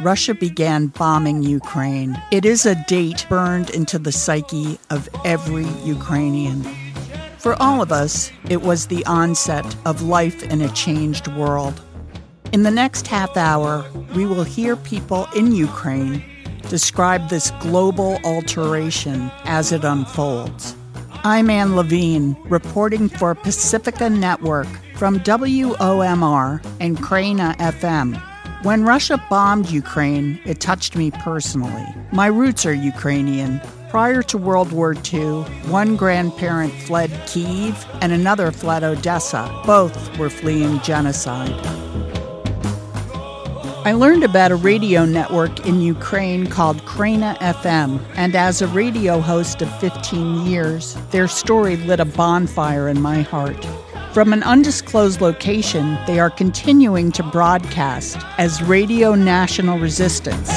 Russia 0.00 0.32
began 0.32 0.86
bombing 0.86 1.42
Ukraine. 1.42 2.20
It 2.30 2.46
is 2.46 2.64
a 2.64 2.74
date 2.86 3.26
burned 3.28 3.68
into 3.68 3.98
the 3.98 4.12
psyche 4.12 4.78
of 4.88 5.10
every 5.26 5.66
Ukrainian. 5.84 6.64
For 7.36 7.54
all 7.60 7.82
of 7.82 7.92
us, 7.92 8.32
it 8.48 8.62
was 8.62 8.86
the 8.86 9.04
onset 9.04 9.76
of 9.84 10.00
life 10.00 10.42
in 10.44 10.62
a 10.62 10.72
changed 10.72 11.28
world. 11.28 11.82
In 12.52 12.62
the 12.62 12.70
next 12.70 13.08
half 13.08 13.36
hour, 13.36 13.84
we 14.14 14.24
will 14.24 14.42
hear 14.42 14.74
people 14.74 15.28
in 15.36 15.52
Ukraine 15.52 16.24
describe 16.70 17.28
this 17.28 17.50
global 17.60 18.18
alteration 18.24 19.30
as 19.44 19.70
it 19.70 19.84
unfolds. 19.84 20.74
I'm 21.24 21.50
Ann 21.50 21.76
Levine, 21.76 22.38
reporting 22.44 23.10
for 23.10 23.34
Pacifica 23.34 24.08
Network 24.08 24.68
from 24.96 25.20
WOMR 25.20 26.64
and 26.80 26.96
Kraina 26.96 27.54
FM. 27.58 28.29
When 28.62 28.84
Russia 28.84 29.16
bombed 29.30 29.70
Ukraine, 29.70 30.38
it 30.44 30.60
touched 30.60 30.94
me 30.94 31.10
personally. 31.10 31.86
My 32.12 32.26
roots 32.26 32.66
are 32.66 32.74
Ukrainian. 32.74 33.58
Prior 33.88 34.22
to 34.24 34.36
World 34.36 34.70
War 34.70 34.94
II, 35.10 35.44
one 35.70 35.96
grandparent 35.96 36.74
fled 36.82 37.10
Kiev 37.26 37.86
and 38.02 38.12
another 38.12 38.52
fled 38.52 38.84
Odessa. 38.84 39.50
Both 39.64 40.18
were 40.18 40.28
fleeing 40.28 40.78
genocide. 40.80 41.58
I 43.86 43.92
learned 43.92 44.24
about 44.24 44.52
a 44.52 44.56
radio 44.56 45.06
network 45.06 45.66
in 45.66 45.80
Ukraine 45.80 46.46
called 46.46 46.84
Kraina 46.84 47.38
FM, 47.38 48.04
and 48.14 48.36
as 48.36 48.60
a 48.60 48.66
radio 48.66 49.20
host 49.20 49.62
of 49.62 49.80
15 49.80 50.44
years, 50.46 50.98
their 51.12 51.28
story 51.28 51.78
lit 51.78 51.98
a 51.98 52.04
bonfire 52.04 52.90
in 52.90 53.00
my 53.00 53.22
heart. 53.22 53.66
From 54.12 54.32
an 54.32 54.42
undisclosed 54.42 55.20
location, 55.20 55.96
they 56.08 56.18
are 56.18 56.30
continuing 56.30 57.12
to 57.12 57.22
broadcast 57.22 58.18
as 58.38 58.60
Radio 58.60 59.14
National 59.14 59.78
Resistance, 59.78 60.50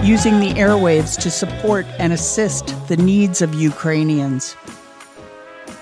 using 0.00 0.38
the 0.38 0.54
airwaves 0.54 1.20
to 1.22 1.28
support 1.28 1.86
and 1.98 2.12
assist 2.12 2.72
the 2.86 2.96
needs 2.96 3.42
of 3.42 3.52
Ukrainians. 3.52 4.54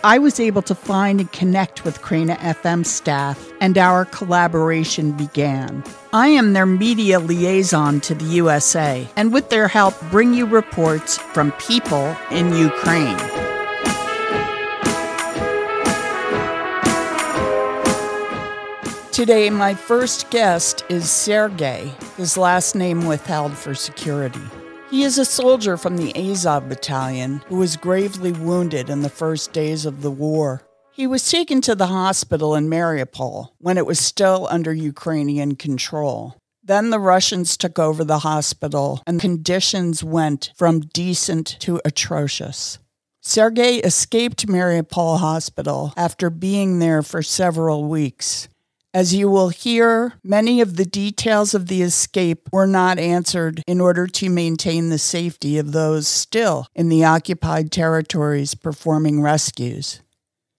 I 0.05 0.16
was 0.16 0.41
able 0.41 0.62
to 0.62 0.75
find 0.75 1.20
and 1.20 1.30
connect 1.33 1.84
with 1.84 2.00
Kraina 2.00 2.38
FM 2.38 2.86
staff, 2.86 3.47
and 3.60 3.77
our 3.77 4.06
collaboration 4.06 5.12
began. 5.12 5.84
I 6.14 6.28
am 6.28 6.55
their 6.55 6.64
media 6.64 7.20
liaison 7.20 8.00
to 8.00 8.14
the 8.14 8.25
USA, 8.36 9.06
and 9.16 9.34
with 9.34 9.50
their 9.50 9.69
help, 9.69 9.94
bring 10.10 10.33
you 10.33 10.47
reports 10.47 11.19
from 11.19 11.53
people 11.53 12.16
in 12.31 12.56
Ukraine. 12.56 13.45
Today, 19.17 19.48
my 19.48 19.72
first 19.72 20.28
guest 20.28 20.84
is 20.91 21.11
Sergei, 21.11 21.91
his 22.19 22.36
last 22.36 22.75
name 22.75 23.06
withheld 23.06 23.56
for 23.56 23.75
security. 23.75 24.42
He 24.91 25.05
is 25.05 25.17
a 25.17 25.25
soldier 25.25 25.78
from 25.78 25.97
the 25.97 26.14
Azov 26.14 26.69
Battalion 26.69 27.41
who 27.47 27.56
was 27.56 27.78
gravely 27.78 28.33
wounded 28.33 28.91
in 28.91 29.00
the 29.00 29.09
first 29.09 29.55
days 29.55 29.87
of 29.87 30.03
the 30.03 30.11
war. 30.11 30.61
He 30.92 31.06
was 31.06 31.31
taken 31.31 31.62
to 31.62 31.75
the 31.75 31.87
hospital 31.87 32.55
in 32.55 32.69
Mariupol 32.69 33.53
when 33.56 33.78
it 33.78 33.87
was 33.87 33.98
still 33.98 34.48
under 34.50 34.75
Ukrainian 34.75 35.55
control. 35.55 36.37
Then 36.62 36.91
the 36.91 37.00
Russians 37.00 37.56
took 37.56 37.78
over 37.78 38.05
the 38.05 38.19
hospital 38.19 39.03
and 39.06 39.19
conditions 39.19 40.05
went 40.05 40.53
from 40.56 40.81
decent 40.81 41.56
to 41.60 41.81
atrocious. 41.87 42.81
Sergei 43.22 43.76
escaped 43.76 44.47
Mariupol 44.47 45.21
Hospital 45.21 45.94
after 45.97 46.28
being 46.28 46.81
there 46.81 47.03
for 47.03 47.22
several 47.22 47.84
weeks. 47.87 48.49
As 48.96 49.12
you 49.12 49.28
will 49.28 49.50
hear, 49.50 50.14
many 50.24 50.62
of 50.62 50.76
the 50.76 50.86
details 50.86 51.52
of 51.52 51.66
the 51.66 51.82
escape 51.82 52.48
were 52.50 52.66
not 52.66 52.98
answered 52.98 53.62
in 53.66 53.78
order 53.78 54.06
to 54.06 54.30
maintain 54.30 54.88
the 54.88 54.96
safety 54.96 55.58
of 55.58 55.72
those 55.72 56.08
still 56.08 56.66
in 56.74 56.88
the 56.88 57.04
occupied 57.04 57.70
territories 57.70 58.54
performing 58.54 59.20
rescues. 59.20 60.00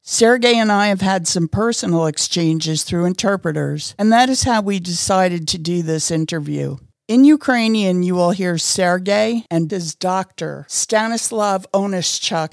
Sergei 0.03 0.55
and 0.55 0.71
I 0.71 0.85
have 0.89 1.01
had 1.01 1.27
some 1.27 1.47
personal 1.47 2.05
exchanges 2.05 2.83
through 2.83 3.05
interpreters, 3.05 3.95
and 3.97 4.13
that 4.13 4.29
is 4.29 4.43
how 4.43 4.61
we 4.61 4.79
decided 4.79 5.47
to 5.47 5.57
do 5.57 5.81
this 5.81 6.11
interview. 6.11 6.77
In 7.07 7.23
Ukrainian, 7.23 8.03
you 8.03 8.13
will 8.13 8.31
hear 8.31 8.59
Sergei 8.59 9.45
and 9.49 9.71
his 9.71 9.95
doctor, 9.95 10.67
Stanislav 10.69 11.65
Onischuk. 11.73 12.51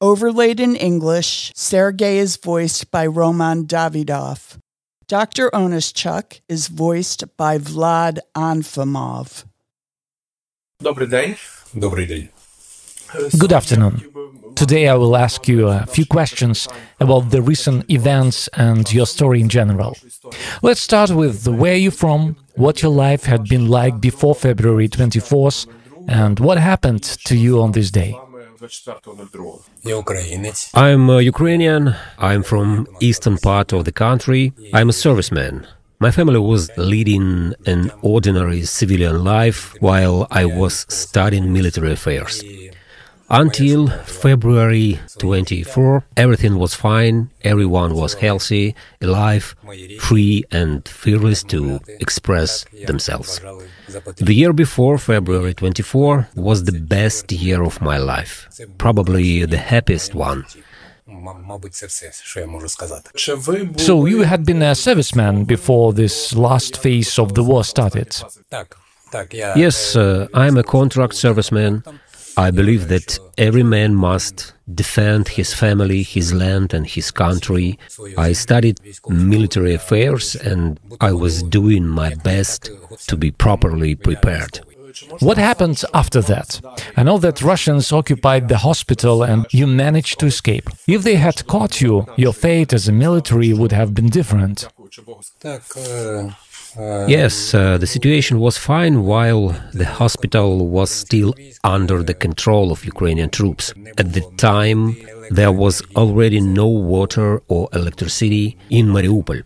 Overlaid 0.00 0.58
in 0.58 0.74
English, 0.74 1.52
Sergei 1.54 2.18
is 2.18 2.36
voiced 2.36 2.90
by 2.90 3.06
Roman 3.06 3.66
Davidov. 3.68 4.58
Dr. 5.12 5.50
Onischuk 5.50 6.40
is 6.48 6.68
voiced 6.68 7.36
by 7.36 7.58
Vlad 7.58 8.20
Anfimov. 8.34 9.44
Good 13.38 13.52
afternoon. 13.52 14.00
Today 14.54 14.88
I 14.88 14.94
will 14.94 15.14
ask 15.14 15.46
you 15.46 15.68
a 15.68 15.84
few 15.84 16.06
questions 16.06 16.66
about 16.98 17.30
the 17.30 17.42
recent 17.42 17.90
events 17.90 18.48
and 18.54 18.90
your 18.90 19.04
story 19.04 19.42
in 19.42 19.50
general. 19.50 19.98
Let's 20.62 20.80
start 20.80 21.10
with 21.10 21.46
where 21.46 21.76
you're 21.76 21.92
from, 21.92 22.36
what 22.54 22.80
your 22.80 22.92
life 22.92 23.24
had 23.24 23.44
been 23.44 23.68
like 23.68 24.00
before 24.00 24.34
February 24.34 24.88
24th, 24.88 25.66
and 26.08 26.40
what 26.40 26.56
happened 26.56 27.02
to 27.26 27.36
you 27.36 27.60
on 27.60 27.72
this 27.72 27.90
day. 27.90 28.16
I'm 30.74 31.10
a 31.10 31.16
uh, 31.16 31.18
Ukrainian. 31.18 31.94
I'm 32.18 32.42
from 32.42 32.86
eastern 33.00 33.36
part 33.38 33.72
of 33.72 33.84
the 33.84 33.92
country. 33.92 34.52
I'm 34.72 34.88
a 34.88 34.92
serviceman. 34.92 35.66
My 35.98 36.10
family 36.10 36.38
was 36.38 36.70
leading 36.76 37.54
an 37.66 37.90
ordinary 38.02 38.62
civilian 38.64 39.22
life 39.24 39.74
while 39.80 40.26
I 40.30 40.44
was 40.44 40.74
studying 40.88 41.52
military 41.52 41.92
affairs. 41.92 42.42
Until 43.32 43.88
February 43.88 45.00
24, 45.16 46.04
everything 46.18 46.58
was 46.58 46.74
fine, 46.74 47.30
everyone 47.42 47.94
was 47.94 48.12
healthy, 48.12 48.74
alive, 49.00 49.56
free, 50.00 50.44
and 50.50 50.86
fearless 50.86 51.42
to 51.44 51.80
express 51.98 52.66
themselves. 52.86 53.40
The 54.16 54.34
year 54.34 54.52
before, 54.52 54.98
February 54.98 55.54
24, 55.54 56.28
was 56.34 56.64
the 56.64 56.78
best 56.78 57.32
year 57.32 57.62
of 57.62 57.80
my 57.80 57.96
life, 57.96 58.48
probably 58.76 59.46
the 59.46 59.56
happiest 59.56 60.14
one. 60.14 60.44
So 63.76 64.06
you 64.06 64.20
had 64.22 64.44
been 64.44 64.62
a 64.62 64.72
serviceman 64.74 65.46
before 65.46 65.94
this 65.94 66.34
last 66.34 66.76
phase 66.76 67.18
of 67.18 67.32
the 67.32 67.42
war 67.42 67.64
started. 67.64 68.14
Yes, 69.56 69.96
uh, 69.96 70.28
I'm 70.34 70.58
a 70.58 70.62
contract 70.62 71.14
serviceman. 71.14 71.82
I 72.36 72.50
believe 72.50 72.88
that 72.88 73.18
every 73.36 73.62
man 73.62 73.94
must 73.94 74.54
defend 74.74 75.28
his 75.28 75.52
family, 75.52 76.02
his 76.02 76.32
land, 76.32 76.72
and 76.72 76.86
his 76.86 77.10
country. 77.10 77.78
I 78.16 78.32
studied 78.32 78.80
military 79.08 79.74
affairs 79.74 80.34
and 80.36 80.78
I 81.00 81.12
was 81.12 81.42
doing 81.42 81.86
my 81.86 82.14
best 82.14 82.70
to 83.08 83.16
be 83.16 83.30
properly 83.30 83.94
prepared. 83.94 84.60
What 85.20 85.38
happened 85.38 85.82
after 85.94 86.20
that? 86.22 86.60
I 86.96 87.02
know 87.02 87.18
that 87.18 87.42
Russians 87.42 87.92
occupied 87.92 88.48
the 88.48 88.58
hospital 88.58 89.22
and 89.22 89.46
you 89.50 89.66
managed 89.66 90.18
to 90.20 90.26
escape. 90.26 90.68
If 90.86 91.02
they 91.02 91.16
had 91.16 91.46
caught 91.46 91.80
you, 91.80 92.06
your 92.16 92.34
fate 92.34 92.72
as 92.72 92.88
a 92.88 92.92
military 92.92 93.52
would 93.52 93.72
have 93.72 93.94
been 93.94 94.08
different. 94.08 94.68
Э, 95.74 96.30
Yes, 96.76 97.54
uh, 97.54 97.76
the 97.78 97.86
situation 97.86 98.38
was 98.38 98.56
fine 98.56 99.04
while 99.04 99.48
the 99.72 99.84
hospital 99.84 100.68
was 100.68 100.90
still 100.90 101.34
under 101.64 102.02
the 102.02 102.14
control 102.14 102.72
of 102.72 102.84
Ukrainian 102.84 103.30
troops. 103.30 103.74
At 103.98 104.12
the 104.12 104.22
time, 104.36 104.96
there 105.30 105.52
was 105.52 105.82
already 105.96 106.40
no 106.40 106.66
water 106.66 107.42
or 107.48 107.68
electricity 107.72 108.56
in 108.70 108.86
Mariupol. 108.86 109.42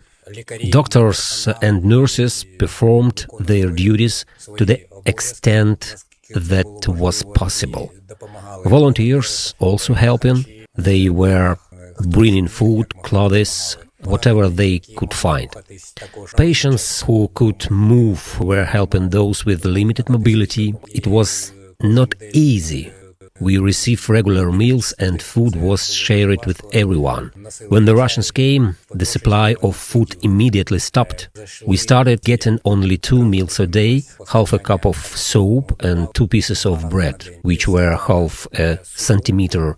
Doctors 0.69 1.47
and 1.61 1.83
nurses 1.83 2.45
performed 2.59 3.25
their 3.39 3.69
duties 3.69 4.25
to 4.57 4.65
the 4.65 4.85
extent 5.05 5.95
that 6.33 6.87
was 6.87 7.23
possible. 7.33 7.91
Volunteers 8.65 9.53
also 9.59 9.93
helping. 9.93 10.45
They 10.75 11.09
were 11.09 11.57
bringing 12.07 12.47
food, 12.47 12.93
clothes, 13.03 13.77
whatever 14.03 14.47
they 14.49 14.79
could 14.79 15.13
find. 15.13 15.49
Patients 16.35 17.01
who 17.01 17.29
could 17.33 17.69
move 17.71 18.39
were 18.39 18.65
helping 18.65 19.09
those 19.09 19.45
with 19.45 19.65
limited 19.65 20.09
mobility. 20.09 20.73
It 20.93 21.07
was 21.07 21.51
not 21.81 22.13
easy. 22.33 22.91
We 23.39 23.59
received 23.59 24.09
regular 24.09 24.51
meals 24.51 24.93
and 24.93 25.21
food 25.21 25.55
was 25.55 25.93
shared 25.93 26.45
with 26.47 26.59
everyone. 26.73 27.31
When 27.69 27.85
the 27.85 27.95
Russians 27.95 28.31
came, 28.31 28.77
the 28.89 29.05
supply 29.05 29.55
of 29.61 29.75
food 29.75 30.15
immediately 30.23 30.79
stopped. 30.79 31.29
We 31.65 31.77
started 31.77 32.23
getting 32.23 32.59
only 32.65 32.97
two 32.97 33.23
meals 33.23 33.59
a 33.59 33.67
day, 33.67 34.03
half 34.29 34.53
a 34.53 34.59
cup 34.59 34.85
of 34.85 34.95
soup 34.97 35.75
and 35.83 36.11
two 36.15 36.27
pieces 36.27 36.65
of 36.65 36.89
bread, 36.89 37.39
which 37.43 37.67
were 37.67 37.95
half 37.95 38.47
a 38.53 38.79
centimeter 38.83 39.77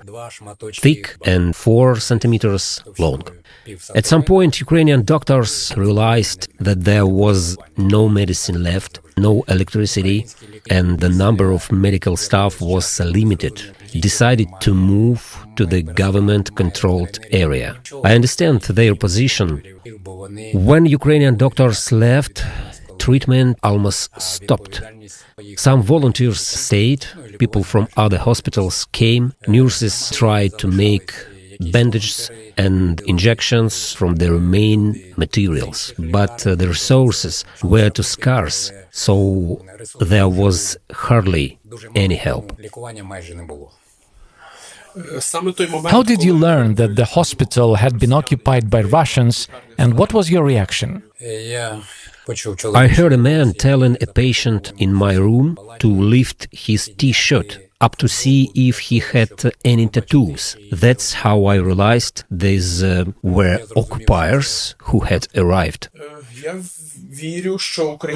thick 0.73 1.17
and 1.25 1.53
four 1.53 1.97
centimeters 1.99 2.81
long. 2.97 3.23
At 3.95 4.05
some 4.05 4.23
point, 4.23 4.59
Ukrainian 4.59 5.03
doctors 5.03 5.73
realized 5.75 6.47
that 6.59 6.83
there 6.83 7.05
was 7.05 7.57
no 7.77 8.09
medicine 8.09 8.63
left, 8.63 8.99
no 9.17 9.43
electricity, 9.47 10.27
and 10.69 10.99
the 10.99 11.09
number 11.09 11.51
of 11.51 11.71
medical 11.71 12.15
staff 12.17 12.61
was 12.61 12.99
limited, 12.99 13.55
decided 13.93 14.49
to 14.61 14.73
move 14.73 15.21
to 15.55 15.65
the 15.65 15.81
government 15.81 16.55
controlled 16.55 17.19
area. 17.31 17.69
I 18.03 18.15
understand 18.15 18.61
their 18.61 18.95
position. 18.95 19.61
When 20.53 20.85
Ukrainian 20.85 21.35
doctors 21.35 21.91
left, 21.91 22.43
treatment 22.99 23.57
almost 23.63 24.21
stopped. 24.21 24.81
Some 25.55 25.81
volunteers 25.81 26.41
stayed, 26.41 27.05
people 27.39 27.63
from 27.63 27.87
other 27.97 28.17
hospitals 28.17 28.85
came, 28.91 29.33
nurses 29.47 30.11
tried 30.11 30.57
to 30.59 30.67
make 30.67 31.13
bandages 31.59 32.31
and 32.57 33.01
injections 33.01 33.93
from 33.93 34.15
their 34.15 34.39
main 34.39 35.13
materials, 35.17 35.93
but 35.97 36.47
uh, 36.47 36.55
the 36.55 36.67
resources 36.67 37.43
were 37.63 37.89
too 37.89 38.03
scarce, 38.03 38.71
so 38.91 39.61
there 39.99 40.29
was 40.29 40.77
hardly 40.91 41.59
any 41.95 42.15
help. 42.15 42.57
How 45.87 46.01
did 46.01 46.23
you 46.23 46.33
learn 46.33 46.75
that 46.75 46.95
the 46.95 47.05
hospital 47.05 47.75
had 47.75 47.99
been 47.99 48.11
occupied 48.11 48.69
by 48.69 48.81
Russians, 48.81 49.47
and 49.77 49.93
what 49.93 50.13
was 50.13 50.31
your 50.31 50.43
reaction? 50.43 51.03
I 52.75 52.87
heard 52.87 53.13
a 53.13 53.17
man 53.17 53.53
telling 53.53 53.97
a 54.01 54.07
patient 54.07 54.73
in 54.77 54.93
my 54.93 55.13
room 55.15 55.57
to 55.79 55.87
lift 55.87 56.47
his 56.51 56.89
t 56.97 57.11
shirt 57.11 57.68
up 57.81 57.95
to 57.97 58.07
see 58.07 58.51
if 58.55 58.79
he 58.79 58.99
had 58.99 59.31
any 59.63 59.87
tattoos. 59.87 60.57
That's 60.71 61.13
how 61.13 61.45
I 61.45 61.55
realized 61.55 62.23
these 62.29 62.83
uh, 62.83 63.05
were 63.21 63.59
occupiers 63.75 64.75
who 64.83 64.99
had 65.01 65.27
arrived. 65.35 65.89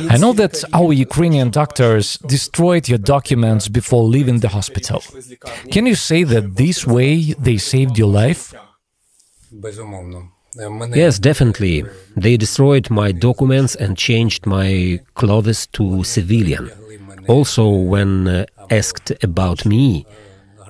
I 0.09 0.17
know 0.17 0.33
that 0.33 0.63
our 0.73 0.93
Ukrainian 0.93 1.49
doctors 1.49 2.17
destroyed 2.17 2.87
your 2.87 2.99
documents 2.99 3.67
before 3.67 4.03
leaving 4.03 4.39
the 4.39 4.49
hospital. 4.49 5.01
Can 5.71 5.85
you 5.85 5.95
say 5.95 6.23
that 6.23 6.55
this 6.55 6.85
way 6.85 7.33
they 7.33 7.57
saved 7.57 7.97
your 7.97 8.09
life? 8.09 8.53
Yes, 10.93 11.19
definitely. 11.19 11.83
They 12.15 12.37
destroyed 12.37 12.89
my 12.89 13.11
documents 13.11 13.75
and 13.75 13.97
changed 13.97 14.45
my 14.45 14.99
clothes 15.15 15.67
to 15.67 16.03
civilian. 16.03 16.69
Also, 17.27 17.67
when 17.69 18.27
uh, 18.27 18.45
asked 18.69 19.11
about 19.23 19.65
me. 19.65 20.05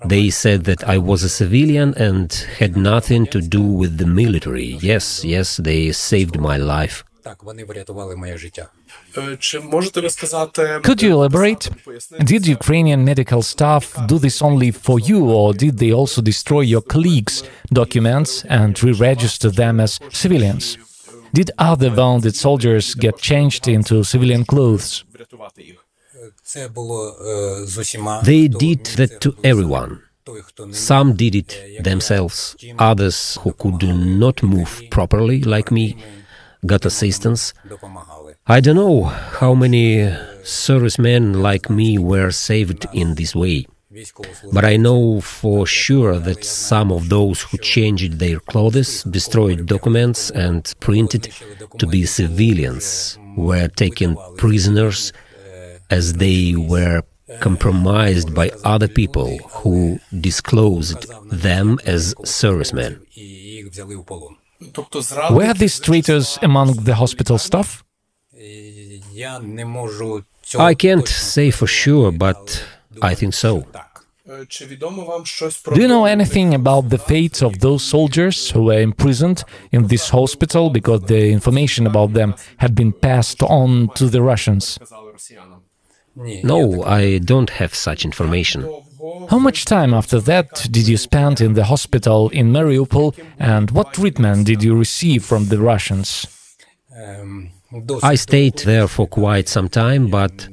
They 0.06 0.30
said 0.30 0.66
that 0.66 0.84
I 0.84 0.98
was 0.98 1.24
a 1.24 1.30
civilian 1.30 1.94
and 1.96 2.32
had 2.60 2.76
nothing 2.76 3.26
to 3.28 3.40
do 3.42 3.62
with 3.62 3.98
the 3.98 4.06
military. 4.06 4.78
Yes, 4.82 5.24
yes, 5.24 5.58
they 5.58 5.92
saved 5.94 6.40
my 6.40 6.58
life. 6.58 7.06
Could 10.84 11.02
you 11.02 11.14
elaborate? 11.14 11.70
Did 12.26 12.48
Ukrainian 12.48 13.06
medical 13.06 13.42
staff 13.42 13.96
do 14.08 14.20
this 14.20 14.42
only 14.42 14.72
for 14.72 15.00
you, 15.00 15.32
or 15.32 15.54
did 15.54 15.78
they 15.78 15.94
also 15.94 16.22
destroy 16.22 16.62
your 16.62 16.82
colleagues' 16.82 17.44
documents 17.72 18.44
and 18.50 18.82
re 18.84 18.92
register 18.92 19.50
them 19.50 19.80
as 19.80 20.00
civilians? 20.12 20.78
Did 21.34 21.52
other 21.58 21.90
wounded 21.90 22.36
soldiers 22.36 22.94
get 22.94 23.18
changed 23.18 23.68
into 23.68 24.04
civilian 24.04 24.44
clothes? 24.44 25.06
They 28.24 28.48
did 28.48 28.86
that 28.98 29.20
to 29.22 29.36
everyone. 29.44 30.02
Some 30.72 31.14
did 31.16 31.36
it 31.36 31.84
themselves, 31.84 32.56
others 32.80 33.38
who 33.42 33.52
could 33.54 33.84
not 33.84 34.42
move 34.42 34.84
properly, 34.90 35.42
like 35.42 35.70
me, 35.72 35.98
got 36.66 36.86
assistance. 36.86 37.54
I 38.48 38.62
don't 38.62 38.76
know 38.76 39.04
how 39.04 39.54
many 39.54 40.16
servicemen 40.44 41.42
like 41.42 41.70
me 41.70 41.98
were 41.98 42.32
saved 42.32 42.86
in 42.94 43.16
this 43.16 43.36
way. 43.36 43.66
But 44.52 44.66
I 44.66 44.78
know 44.78 45.22
for 45.22 45.68
sure 45.68 46.18
that 46.20 46.44
some 46.44 46.92
of 46.92 47.10
those 47.10 47.42
who 47.42 47.58
changed 47.58 48.18
their 48.18 48.40
clothes, 48.40 49.04
destroyed 49.04 49.68
documents, 49.68 50.32
and 50.32 50.74
printed 50.80 51.32
to 51.78 51.86
be 51.86 52.06
civilians 52.06 53.20
were 53.38 53.68
taken 53.68 54.18
prisoners 54.38 55.14
as 55.98 56.14
they 56.24 56.56
were 56.56 57.02
compromised 57.48 58.30
by 58.40 58.48
other 58.74 58.90
people 59.00 59.30
who 59.58 60.00
disclosed 60.28 61.02
them 61.48 61.68
as 61.86 62.02
servicemen. 62.42 62.94
Were 65.38 65.54
these 65.54 65.78
traitors 65.88 66.28
among 66.42 66.68
the 66.88 66.96
hospital 67.04 67.38
staff? 67.38 67.84
I 70.72 70.74
can't 70.86 71.08
say 71.08 71.48
for 71.60 71.68
sure, 71.68 72.12
but 72.26 72.66
I 73.10 73.14
think 73.20 73.34
so. 73.34 73.54
Do 74.26 75.82
you 75.84 75.90
know 75.94 76.06
anything 76.06 76.54
about 76.54 76.84
the 76.90 76.98
fate 76.98 77.44
of 77.44 77.60
those 77.60 77.84
soldiers 77.84 78.52
who 78.52 78.64
were 78.70 78.80
imprisoned 78.80 79.44
in 79.72 79.88
this 79.88 80.10
hospital 80.10 80.70
because 80.70 81.02
the 81.02 81.30
information 81.30 81.86
about 81.86 82.14
them 82.14 82.34
had 82.58 82.74
been 82.74 82.94
passed 82.94 83.44
on 83.44 83.90
to 83.96 84.08
the 84.08 84.22
Russians? 84.22 84.80
No, 86.16 86.84
I 86.84 87.18
don't 87.18 87.50
have 87.50 87.74
such 87.74 88.06
information. 88.06 88.62
How 89.30 89.40
much 89.40 89.66
time 89.66 89.94
after 89.94 90.20
that 90.22 90.68
did 90.72 90.88
you 90.88 90.98
spend 90.98 91.42
in 91.42 91.54
the 91.54 91.66
hospital 91.66 92.30
in 92.30 92.52
Mariupol 92.52 93.18
and 93.40 93.72
what 93.72 93.94
treatment 93.94 94.46
did 94.46 94.64
you 94.64 94.76
receive 94.78 95.24
from 95.26 95.48
the 95.48 95.60
Russians? 95.60 96.28
I 98.04 98.16
stayed 98.16 98.60
there 98.60 98.88
for 98.88 99.08
quite 99.08 99.50
some 99.50 99.68
time, 99.68 100.10
but 100.10 100.48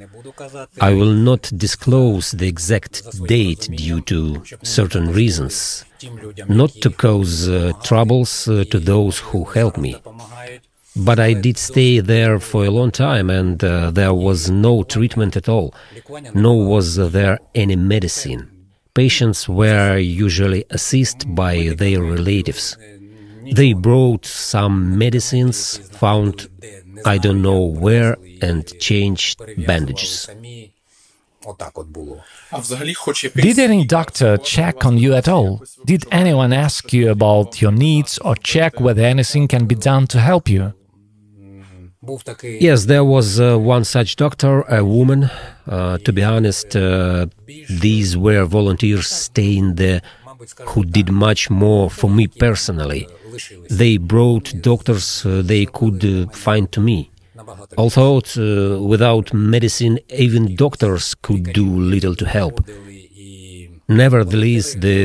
I 0.81 0.93
will 0.95 1.13
not 1.13 1.51
disclose 1.55 2.31
the 2.31 2.49
exact 2.49 3.03
date 3.27 3.69
due 3.71 4.01
to 4.03 4.43
certain 4.63 5.13
reasons, 5.13 5.85
not 6.49 6.71
to 6.83 6.91
cause 6.91 7.49
uh, 7.49 7.73
troubles 7.83 8.49
uh, 8.49 8.65
to 8.71 8.79
those 8.79 9.19
who 9.19 9.45
helped 9.45 9.79
me. 9.79 9.97
But 10.97 11.21
I 11.21 11.35
did 11.35 11.57
stay 11.57 12.01
there 12.01 12.41
for 12.41 12.65
a 12.65 12.71
long 12.71 12.91
time, 12.91 13.31
and 13.31 13.63
uh, 13.63 13.91
there 13.93 14.13
was 14.13 14.51
no 14.51 14.83
treatment 14.83 15.37
at 15.37 15.49
all, 15.49 15.73
nor 16.35 16.67
was 16.67 16.97
there 16.97 17.39
any 17.55 17.77
medicine. 17.77 18.51
Patients 18.93 19.49
were 19.49 19.99
usually 19.99 20.65
assisted 20.71 21.35
by 21.35 21.75
their 21.77 22.03
relatives. 22.03 22.77
They 23.53 23.73
brought 23.73 24.27
some 24.27 24.99
medicines, 24.99 25.79
found 25.97 26.49
I 27.05 27.19
don't 27.19 27.41
know 27.41 27.65
where, 27.65 28.17
and 28.43 28.67
changed 28.81 29.41
bandages. 29.67 30.29
Did 33.35 33.59
any 33.59 33.85
doctor 33.87 34.37
check 34.39 34.85
on 34.85 34.99
you 34.99 35.15
at 35.15 35.29
all? 35.29 35.63
Did 35.87 36.05
anyone 36.11 36.53
ask 36.53 36.93
you 36.93 37.11
about 37.11 37.63
your 37.63 37.73
needs 37.73 38.19
or 38.19 38.35
check 38.35 38.79
whether 38.81 39.03
anything 39.03 39.49
can 39.49 39.67
be 39.67 39.75
done 39.75 40.07
to 40.09 40.21
help 40.21 40.49
you? 40.49 40.75
Був 42.02 42.24
такий 42.24 42.62
Yes, 42.62 42.86
there 42.86 43.04
was 43.04 43.40
uh, 43.40 43.58
one 43.76 43.84
such 43.84 44.16
doctor, 44.16 44.64
a 44.70 44.84
woman. 44.84 45.30
Uh, 45.68 45.98
to 46.06 46.12
be 46.14 46.24
honest, 46.24 46.76
uh, 46.76 47.26
these 47.86 48.16
were 48.26 48.46
volunteers 48.46 49.08
staying 49.08 49.76
there 49.76 50.02
who 50.72 50.84
did 50.98 51.10
much 51.10 51.50
more 51.50 51.90
for 51.90 52.10
me 52.10 52.28
personally. 52.28 53.08
лишились 53.34 53.72
They 53.72 53.98
brought 53.98 54.48
doctors 54.70 55.26
uh, 55.26 55.42
they 55.52 55.66
could 55.66 56.04
uh, 56.06 56.28
find 56.46 56.68
to 56.76 56.82
me. 56.82 57.10
набагато 57.38 57.76
Although 57.82 58.18
uh, 58.38 58.82
without 58.92 59.34
medicine, 59.34 59.96
even 60.26 60.44
doctors 60.56 61.06
could 61.26 61.44
do 61.60 61.68
little 61.94 62.16
to 62.22 62.26
help. 62.40 62.56
ходили 62.66 63.10
і 63.16 63.70
Nevertheless, 63.88 64.68
the 64.88 65.00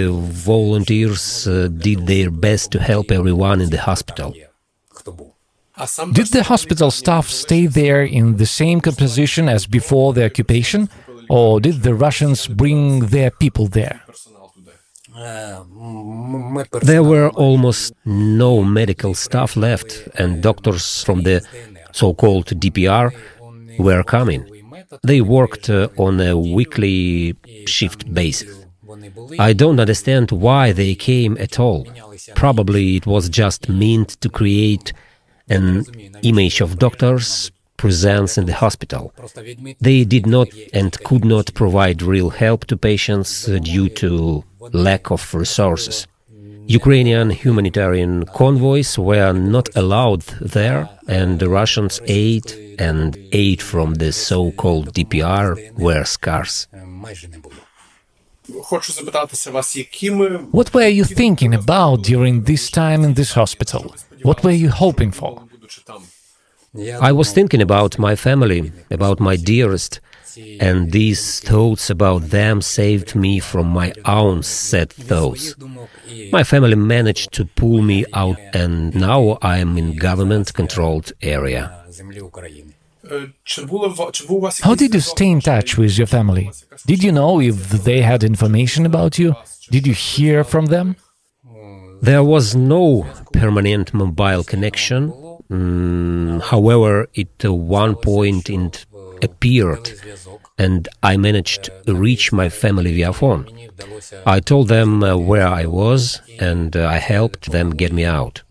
volunteers 0.50 1.24
uh, 1.46 1.68
did 1.86 1.98
their 2.12 2.30
best 2.46 2.64
to 2.74 2.78
help 2.90 3.06
everyone 3.18 3.58
in 3.64 3.70
the 3.74 3.82
hospital. 3.90 4.30
Did 6.13 6.27
the 6.27 6.43
hospital 6.43 6.89
staff 6.89 7.27
stay 7.27 7.67
there 7.67 8.03
in 8.03 8.37
the 8.37 8.45
same 8.45 8.79
composition 8.79 9.49
as 9.49 9.67
before 9.67 10.13
the 10.13 10.25
occupation, 10.25 10.89
or 11.29 11.59
did 11.59 11.83
the 11.83 11.93
Russians 11.93 12.47
bring 12.47 13.07
their 13.07 13.29
people 13.29 13.67
there? 13.67 14.01
There 16.81 17.03
were 17.03 17.29
almost 17.29 17.93
no 18.05 18.63
medical 18.63 19.13
staff 19.13 19.57
left, 19.57 20.07
and 20.15 20.41
doctors 20.41 21.03
from 21.03 21.23
the 21.23 21.41
so 21.91 22.13
called 22.13 22.45
DPR 22.47 23.13
were 23.77 24.03
coming. 24.03 24.43
They 25.03 25.21
worked 25.21 25.69
uh, 25.69 25.89
on 25.97 26.21
a 26.21 26.37
weekly 26.37 27.35
shift 27.65 28.13
basis. 28.13 28.65
I 29.39 29.53
don't 29.53 29.79
understand 29.79 30.31
why 30.31 30.71
they 30.71 30.95
came 30.95 31.37
at 31.37 31.59
all. 31.59 31.87
Probably 32.35 32.95
it 32.95 33.05
was 33.05 33.29
just 33.29 33.67
meant 33.67 34.09
to 34.21 34.29
create 34.29 34.93
an 35.49 35.85
image 36.23 36.61
of 36.61 36.77
doctors, 36.79 37.51
presents 37.77 38.37
in 38.37 38.45
the 38.45 38.53
hospital. 38.53 39.13
They 39.81 40.03
did 40.05 40.25
not 40.25 40.47
and 40.73 40.91
could 41.03 41.25
not 41.25 41.53
provide 41.53 42.01
real 42.01 42.29
help 42.29 42.65
to 42.65 42.77
patients 42.77 43.45
due 43.45 43.89
to 44.01 44.43
lack 44.71 45.11
of 45.11 45.21
resources. 45.33 46.07
Ukrainian 46.67 47.29
humanitarian 47.29 48.25
convoys 48.25 48.97
were 48.97 49.33
not 49.33 49.69
allowed 49.75 50.23
there, 50.57 50.89
and 51.07 51.37
the 51.37 51.49
Russians' 51.59 52.01
aid 52.07 52.45
and 52.79 53.15
aid 53.31 53.61
from 53.61 53.95
the 53.95 54.11
so 54.11 54.51
called 54.51 54.93
DPR 54.93 55.49
were 55.77 56.05
scarce. 56.05 56.67
What 60.51 60.73
were 60.73 60.87
you 60.87 61.03
thinking 61.03 61.53
about 61.53 62.03
during 62.03 62.43
this 62.43 62.69
time 62.71 63.03
in 63.03 63.13
this 63.13 63.33
hospital? 63.33 63.95
What 64.25 64.43
were 64.43 64.57
you 64.63 64.69
hoping 64.69 65.11
for? 65.11 65.31
I 66.99 67.11
was 67.11 67.31
thinking 67.31 67.61
about 67.61 67.99
my 67.99 68.15
family, 68.15 68.71
about 68.89 69.19
my 69.19 69.35
dearest, 69.35 70.01
and 70.59 70.91
these 70.91 71.39
thoughts 71.39 71.89
about 71.89 72.21
them 72.37 72.61
saved 72.61 73.15
me 73.15 73.39
from 73.39 73.67
my 73.67 73.93
own 74.03 74.41
sad 74.41 74.89
thoughts. 74.91 75.55
My 76.31 76.43
family 76.43 76.75
managed 76.75 77.33
to 77.33 77.45
pull 77.45 77.81
me 77.83 78.03
out, 78.13 78.39
and 78.53 78.95
now 78.95 79.37
I 79.41 79.59
am 79.59 79.77
in 79.77 79.95
government 79.95 80.53
controlled 80.53 81.13
area. 81.21 81.63
How 84.61 84.75
did 84.75 84.93
you 84.95 85.01
stay 85.01 85.29
in 85.29 85.41
touch 85.41 85.77
with 85.77 85.97
your 85.99 86.07
family? 86.07 86.51
Did 86.87 87.03
you 87.03 87.11
know 87.11 87.39
if 87.39 87.69
they 87.87 88.01
had 88.01 88.23
information 88.23 88.85
about 88.87 89.19
you? 89.19 89.35
Did 89.69 89.85
you 89.85 89.93
hear 89.93 90.43
from 90.43 90.65
them? 90.65 90.95
There 92.05 92.23
was 92.23 92.55
no 92.55 93.07
permanent 93.33 93.91
mobile 93.91 94.43
connection. 94.43 95.11
Mm, 95.49 96.41
however, 96.51 97.07
at 97.17 97.43
uh, 97.43 97.51
one 97.51 97.95
point 97.95 98.49
it 98.49 98.85
appeared, 99.23 99.85
and 100.57 100.87
I 101.01 101.17
managed 101.17 101.63
to 101.87 101.95
reach 101.95 102.31
my 102.31 102.49
family 102.49 102.93
via 102.93 103.11
phone. 103.11 103.43
I 104.25 104.39
told 104.39 104.67
them 104.67 105.03
uh, 105.03 105.17
where 105.17 105.47
I 105.47 105.65
was, 105.65 106.21
and 106.39 106.75
uh, 106.77 106.85
I 106.87 106.97
helped 106.97 107.51
them 107.51 107.71
get 107.71 107.91
me 107.91 108.05
out. 108.05 108.43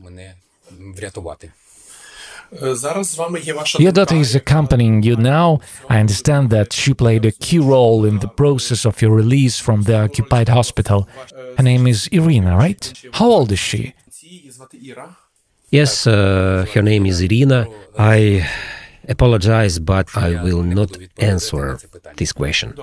Your 3.78 3.92
daughter 3.92 4.14
is 4.16 4.34
accompanying 4.34 5.02
you 5.02 5.16
now. 5.16 5.60
I 5.88 5.98
understand 6.00 6.50
that 6.50 6.72
she 6.72 6.94
played 6.94 7.24
a 7.24 7.32
key 7.32 7.58
role 7.58 8.04
in 8.04 8.18
the 8.20 8.28
process 8.28 8.84
of 8.86 9.02
your 9.02 9.12
release 9.12 9.58
from 9.58 9.82
the 9.82 9.98
occupied 10.00 10.48
hospital. 10.48 11.08
Her 11.56 11.62
name 11.62 11.86
is 11.86 12.08
Irina, 12.08 12.56
right? 12.56 12.92
How 13.12 13.26
old 13.26 13.50
is 13.52 13.58
she? 13.58 13.94
Yes, 15.70 16.06
uh, 16.06 16.66
her 16.72 16.82
name 16.82 17.06
is 17.06 17.20
Irina. 17.20 17.66
I 17.98 18.48
apologize, 19.08 19.78
but 19.78 20.16
I 20.16 20.42
will 20.42 20.62
not 20.62 20.96
answer 21.18 21.78
this 22.16 22.32
question. 22.32 22.74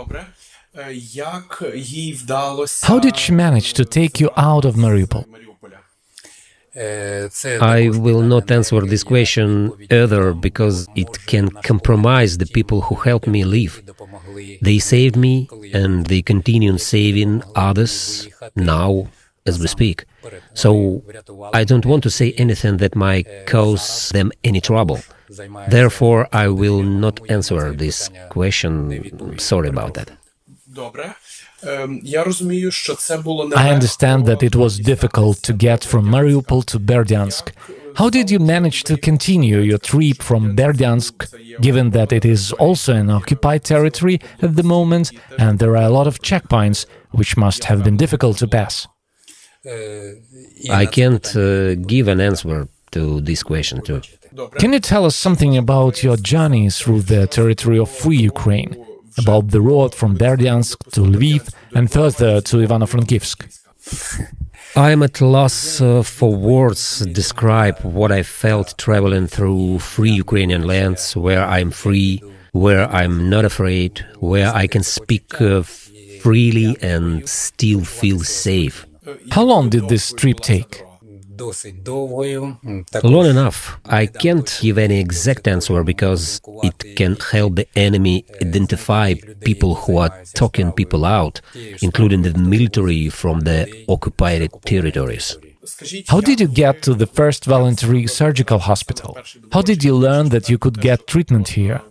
How 2.84 3.00
did 3.00 3.18
she 3.18 3.32
manage 3.32 3.74
to 3.74 3.86
take 3.86 4.20
you 4.20 4.30
out 4.38 4.66
of 4.66 4.76
Mariupol? 4.76 5.26
I 6.76 7.90
will 7.90 8.22
not 8.22 8.50
answer 8.50 8.82
this 8.82 9.04
question 9.04 9.74
either 9.90 10.34
because 10.34 10.88
it 10.96 11.26
can 11.28 11.50
compromise 11.50 12.38
the 12.38 12.46
people 12.46 12.82
who 12.82 12.96
helped 12.96 13.28
me 13.28 13.44
live. 13.44 13.82
They 14.62 14.80
saved 14.80 15.18
me 15.18 15.50
and 15.74 16.06
they 16.06 16.22
continue 16.22 16.78
saving 16.78 17.44
others 17.56 18.28
now 18.56 19.08
as 19.46 19.60
we 19.60 19.68
speak. 19.68 20.06
So 20.54 21.04
I 21.54 21.64
don't 21.64 21.86
want 21.86 22.04
to 22.04 22.10
say 22.10 22.34
anything 22.38 22.78
that 22.78 22.96
might 22.96 23.28
cause 23.48 24.10
them 24.10 24.32
any 24.44 24.62
trouble. 24.62 25.00
Therefore, 25.70 26.28
I 26.32 26.48
will 26.48 26.84
not 26.84 27.20
answer 27.30 27.74
this 27.74 28.10
question. 28.30 29.38
Sorry 29.40 29.70
about 29.70 29.94
that. 29.96 30.12
I 33.56 33.70
understand 33.70 34.26
that 34.26 34.44
it 34.44 34.56
was 34.56 34.80
difficult 34.80 35.42
to 35.44 35.54
get 35.54 35.84
from 35.84 36.06
Mariupol 36.06 36.66
to 36.66 36.80
Berdyansk. 36.80 37.52
How 37.96 38.10
did 38.10 38.32
you 38.32 38.40
manage 38.40 38.84
to 38.86 38.98
continue 38.98 39.60
your 39.60 39.78
trip 39.78 40.24
from 40.24 40.56
Berdyansk, 40.56 41.62
given 41.62 41.92
that 41.92 42.12
it 42.12 42.26
is 42.26 42.52
also 42.54 42.94
an 42.96 43.10
occupied 43.10 43.64
territory 43.64 44.20
at 44.42 44.56
the 44.56 44.64
moment 44.64 45.12
and 45.38 45.60
there 45.60 45.76
are 45.76 45.84
a 45.84 45.90
lot 45.90 46.08
of 46.08 46.20
checkpoints, 46.22 46.86
which 47.12 47.36
must 47.38 47.66
have 47.66 47.84
been 47.84 47.98
difficult 47.98 48.38
to 48.38 48.48
pass? 48.48 48.88
Uh, 49.66 50.72
I 50.72 50.86
can't 50.86 51.36
uh, 51.36 51.76
give 51.76 52.08
an 52.08 52.20
answer 52.20 52.68
to 52.92 53.22
this 53.22 53.44
question, 53.44 53.82
too. 53.82 54.02
Can 54.60 54.74
you 54.74 54.80
tell 54.80 55.06
us 55.06 55.16
something 55.16 55.58
about 55.58 56.02
your 56.04 56.18
journey 56.18 56.70
through 56.70 57.02
the 57.02 57.28
territory 57.28 57.78
of 57.78 57.90
free 57.90 58.18
Ukraine? 58.18 58.76
About 59.18 59.50
the 59.50 59.62
road 59.62 59.94
from 59.94 60.18
Berdyansk 60.18 60.92
to 60.92 61.02
Lviv 61.02 61.54
and 61.76 61.92
further 61.92 62.42
to 62.42 62.58
Ivano-Frankivsk? 62.58 63.60
I 64.76 64.92
am 64.92 65.04
at 65.04 65.20
loss 65.20 65.82
uh, 65.82 66.02
for 66.02 66.34
words 66.34 67.00
to 67.00 67.06
describe 67.06 67.80
what 67.82 68.12
I 68.12 68.24
felt 68.24 68.78
traveling 68.78 69.28
through 69.28 69.80
free 69.80 70.12
Ukrainian 70.12 70.66
lands 70.66 71.16
where 71.16 71.44
I'm 71.44 71.72
free, 71.72 72.24
where 72.54 72.90
I'm 72.90 73.30
not 73.30 73.44
afraid, 73.44 74.06
where 74.20 74.54
I 74.56 74.68
can 74.68 74.84
speak 74.84 75.42
uh, 75.42 75.64
freely 76.22 76.78
and 76.82 77.28
still 77.28 77.84
feel 77.84 78.20
safe. 78.22 78.86
How 79.32 79.44
long 79.44 79.70
did 79.70 79.90
this 79.90 80.14
trip 80.14 80.40
take? 80.40 80.84
Long 83.04 83.26
enough. 83.26 83.80
I 83.86 84.06
can't 84.06 84.60
give 84.62 84.78
any 84.78 85.00
exact 85.00 85.48
answer 85.48 85.84
because 85.84 86.42
it 86.64 86.96
can 86.96 87.16
help 87.32 87.56
the 87.56 87.68
enemy 87.76 88.26
identify 88.42 89.16
people 89.42 89.76
who 89.76 89.98
are 89.98 90.12
talking 90.34 90.72
people 90.72 91.06
out, 91.06 91.42
including 91.82 92.22
the 92.22 92.34
military 92.38 93.10
from 93.10 93.42
the 93.42 93.86
occupied 93.88 94.50
territories. 94.66 95.38
How 96.08 96.22
did 96.22 96.40
you 96.40 96.48
get 96.48 96.82
to 96.84 96.94
the 96.96 97.06
first 97.06 97.46
voluntary 97.46 98.08
surgical 98.08 98.60
hospital? 98.60 99.18
How 99.52 99.62
did 99.62 99.84
you 99.84 99.96
learn 99.96 100.30
that 100.30 100.50
you 100.50 100.58
could 100.58 100.82
get 100.82 101.08
treatment 101.08 101.50
here? 101.50 101.82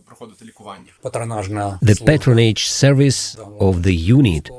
The 1.80 2.02
patronage 2.04 2.66
service 2.66 3.36
of 3.58 3.82
the 3.84 3.94
unit 3.94 4.50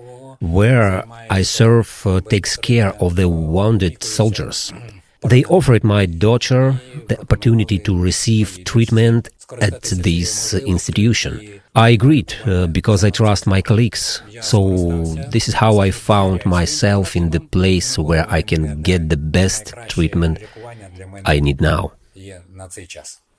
where 0.42 1.06
I 1.30 1.44
serve 1.44 2.02
uh, 2.06 2.20
takes 2.20 2.58
care 2.58 2.94
of 3.02 3.16
the 3.16 3.30
wounded 3.30 4.04
soldiers. 4.04 4.74
They 5.22 5.44
offered 5.46 5.84
my 5.84 6.08
daughter 6.08 6.82
the 7.08 7.20
opportunity 7.22 7.78
to 7.80 7.98
receive 7.98 8.66
treatment 8.66 9.30
at 9.62 9.84
this 9.84 10.56
institution. 10.56 11.62
I 11.76 11.90
agreed 11.90 12.34
uh, 12.46 12.68
because 12.68 13.04
I 13.04 13.12
trust 13.12 13.46
my 13.46 13.62
colleagues. 13.62 14.24
So, 14.42 15.04
this 15.30 15.48
is 15.48 15.54
how 15.54 15.78
I 15.78 15.92
found 15.92 16.46
myself 16.46 17.16
in 17.16 17.30
the 17.30 17.40
place 17.40 18.00
where 18.00 18.26
I 18.30 18.42
can 18.42 18.82
get 18.82 19.10
the 19.10 19.18
best 19.18 19.74
treatment 19.90 20.40
I 21.24 21.40
need 21.40 21.62
now. 21.62 21.94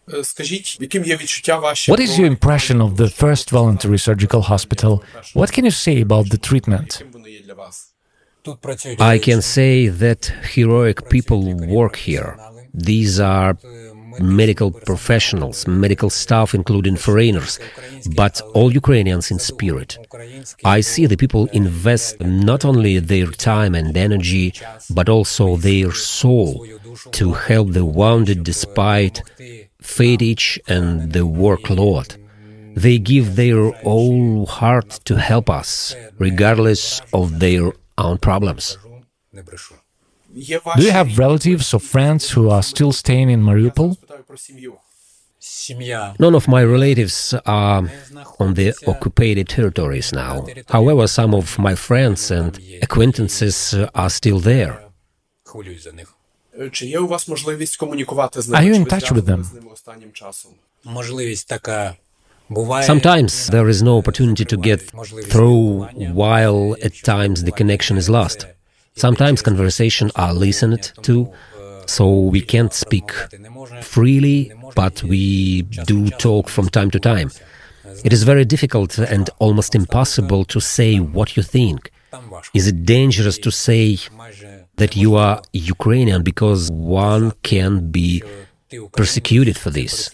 є 0.01 0.15
на 0.17 0.23
цей 0.23 0.23
час. 0.23 0.23
Е, 0.23 0.23
Скажіть, 0.23 0.77
яким 0.81 1.03
є 1.03 1.17
відчуття 1.17 1.57
ваші? 1.57 1.91
What 1.91 1.99
is 1.99 2.19
your 2.19 2.37
impression 2.39 2.77
of 2.77 2.95
the 2.95 3.23
first 3.23 3.51
voluntary 3.51 4.09
surgical 4.09 4.41
hospital? 4.41 5.01
What 5.35 5.59
can 5.59 5.65
you 5.65 5.71
say 5.71 6.05
about 6.05 6.31
the 6.31 6.51
treatment? 6.51 6.93
Яким 6.99 7.11
воно 7.11 7.27
є 7.27 7.39
для 7.39 7.53
вас? 7.53 7.93
Тут 8.41 8.61
працюють 8.61 8.99
I 8.99 9.29
can 9.29 9.41
say 9.41 9.89
that 9.89 10.31
heroic 10.57 11.01
people 11.09 11.41
work 11.77 11.95
here. 12.09 12.35
These 12.73 13.19
are 13.19 13.55
medical 14.19 14.71
professionals, 14.71 15.67
medical 15.67 16.09
staff, 16.09 16.53
including 16.53 16.95
foreigners, 16.95 17.59
but 18.15 18.41
all 18.53 18.71
Ukrainians 18.71 19.31
in 19.31 19.39
spirit. 19.39 19.97
українські 20.09 20.65
I 20.65 20.81
see 20.81 21.05
the 21.07 21.17
people 21.17 21.47
invest 21.53 22.21
not 22.21 22.65
only 22.65 22.99
their 22.99 23.29
time 23.31 23.75
and 23.75 23.97
energy, 23.97 24.53
but 24.89 25.07
also 25.09 25.57
their 25.57 25.91
soul 25.91 26.65
to 27.11 27.25
help 27.49 27.67
the 27.73 27.85
wounded 27.85 28.43
despite 28.43 29.15
Fedich 29.82 30.58
and 30.66 31.12
the 31.12 31.26
workload. 31.26 32.16
They 32.74 32.98
give 32.98 33.36
their 33.36 33.70
whole 33.82 34.46
heart 34.46 35.00
to 35.04 35.16
help 35.16 35.50
us, 35.50 35.94
regardless 36.18 37.02
of 37.12 37.38
their 37.38 37.72
own 37.98 38.18
problems. 38.18 38.78
Do 39.34 40.82
you 40.82 40.90
have 40.90 41.18
relatives 41.18 41.74
or 41.74 41.80
friends 41.80 42.30
who 42.30 42.48
are 42.48 42.62
still 42.62 42.92
staying 42.92 43.28
in 43.30 43.42
Mariupol? 43.42 43.98
None 46.18 46.34
of 46.34 46.48
my 46.48 46.64
relatives 46.64 47.34
are 47.44 47.82
on 48.38 48.54
the 48.54 48.74
occupied 48.86 49.48
territories 49.48 50.12
now. 50.12 50.46
However, 50.68 51.06
some 51.06 51.34
of 51.34 51.58
my 51.58 51.74
friends 51.74 52.30
and 52.30 52.58
acquaintances 52.80 53.74
are 53.94 54.10
still 54.10 54.38
there. 54.38 54.80
хвилююсь 56.61 56.61
за 56.61 56.61
них. 56.61 56.67
Е, 56.67 56.69
Чи 56.71 56.85
є 56.85 56.99
у 56.99 57.07
вас 57.07 57.27
можливість 57.27 57.77
комунікувати 57.77 58.41
з 58.41 58.49
ними? 58.49 58.65
Are 58.65 58.69
you 58.69 58.73
Чи 58.73 58.79
in 58.79 58.83
ви 58.83 58.89
touch 58.89 59.13
with 59.13 59.21
зв'язані 59.21 59.41
them? 59.41 59.43
з 59.43 59.53
ними 59.53 59.71
останнім 59.73 60.11
часом? 60.13 60.51
Можливість 60.83 61.47
така 61.47 61.95
Буває, 62.49 62.89
Sometimes 62.89 63.49
there 63.49 63.67
is 63.67 63.81
no 63.81 64.01
opportunity 64.01 64.45
to 64.53 64.57
get 64.57 64.81
through 65.33 65.89
while 66.13 66.75
at 66.85 66.93
times 67.03 67.43
the 67.43 67.51
connection 67.51 67.97
is 67.97 68.09
lost. 68.09 68.47
Sometimes 68.95 69.41
conversation 69.41 70.11
are 70.15 70.33
listened 70.33 70.83
to, 71.07 71.15
so 71.85 72.05
we 72.35 72.41
can't 72.53 72.73
speak 72.85 73.09
freely, 73.93 74.39
but 74.75 74.95
we 75.03 75.25
do 75.91 75.99
talk 76.25 76.47
from 76.55 76.65
time 76.77 76.89
to 76.95 76.99
time. 76.99 77.29
It 78.07 78.13
is 78.13 78.23
very 78.23 78.45
difficult 78.45 78.91
and 79.15 79.25
almost 79.39 79.75
impossible 79.75 80.45
to 80.53 80.59
say 80.61 80.91
what 81.17 81.29
you 81.37 81.43
think. 81.55 81.79
там 82.11 82.23
важко. 82.29 82.57
Is 82.57 82.67
it 82.67 82.75
dangerous 82.85 83.37
to 83.39 83.51
say 83.51 83.97
Майже 84.17 84.60
that 84.76 84.96
you 84.96 85.14
are 85.16 85.42
Ukrainian 85.52 86.22
because 86.22 86.70
one 86.70 87.32
can 87.42 87.90
be 87.90 88.22
persecuted 88.92 89.56
for 89.58 89.70
this. 89.70 90.10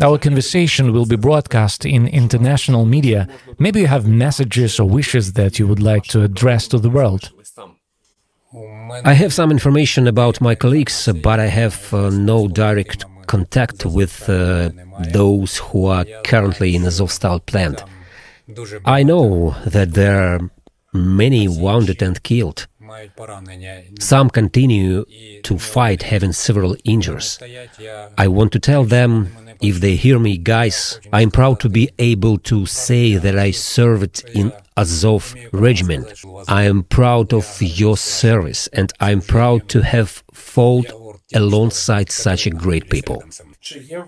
Our 0.00 0.18
conversation 0.18 0.92
will 0.92 1.06
be 1.06 1.16
broadcast 1.16 1.84
in 1.84 2.06
international 2.06 2.86
media. 2.86 3.28
Maybe 3.58 3.80
you 3.80 3.88
have 3.88 4.06
messages 4.06 4.78
or 4.80 4.88
wishes 4.88 5.32
that 5.32 5.58
you 5.58 5.66
would 5.66 5.82
like 5.82 6.04
to 6.04 6.22
address 6.22 6.68
to 6.68 6.78
the 6.78 6.90
world. 6.90 7.30
I 9.04 9.14
have 9.14 9.32
some 9.32 9.50
information 9.50 10.06
about 10.06 10.40
my 10.40 10.54
colleagues, 10.54 11.08
but 11.22 11.40
I 11.40 11.46
have 11.46 11.92
uh, 11.92 12.10
no 12.10 12.48
direct 12.48 13.04
contact 13.26 13.86
with 13.86 14.28
uh, 14.28 14.70
those 15.12 15.56
who 15.56 15.86
are 15.86 16.04
currently 16.24 16.76
in 16.76 16.82
Azovstal 16.82 17.44
plant. 17.46 17.82
I 18.84 19.02
know 19.02 19.56
that 19.64 19.94
there 19.94 20.18
are 20.22 20.40
many 20.92 21.48
wounded 21.48 22.02
and 22.02 22.22
killed. 22.22 22.66
Some 23.98 24.30
continue 24.30 25.04
to 25.42 25.58
fight, 25.58 26.02
having 26.02 26.32
several 26.32 26.76
injuries. 26.84 27.38
I 28.18 28.28
want 28.28 28.52
to 28.52 28.58
tell 28.58 28.84
them, 28.84 29.28
if 29.60 29.80
they 29.80 29.96
hear 29.96 30.18
me, 30.18 30.38
guys, 30.38 31.00
I'm 31.12 31.30
proud 31.30 31.60
to 31.60 31.68
be 31.68 31.90
able 31.98 32.38
to 32.38 32.66
say 32.66 33.16
that 33.16 33.38
I 33.38 33.50
served 33.52 34.24
in 34.34 34.52
Azov 34.76 35.34
regiment. 35.52 36.06
I 36.48 36.64
am 36.64 36.82
proud 36.84 37.32
of 37.32 37.46
your 37.60 37.96
service, 37.96 38.68
and 38.68 38.92
I'm 39.00 39.20
proud 39.20 39.68
to 39.70 39.82
have 39.82 40.22
fought 40.32 40.90
alongside 41.34 42.10
such 42.10 42.46
a 42.46 42.50
great 42.50 42.90
people. 42.90 43.22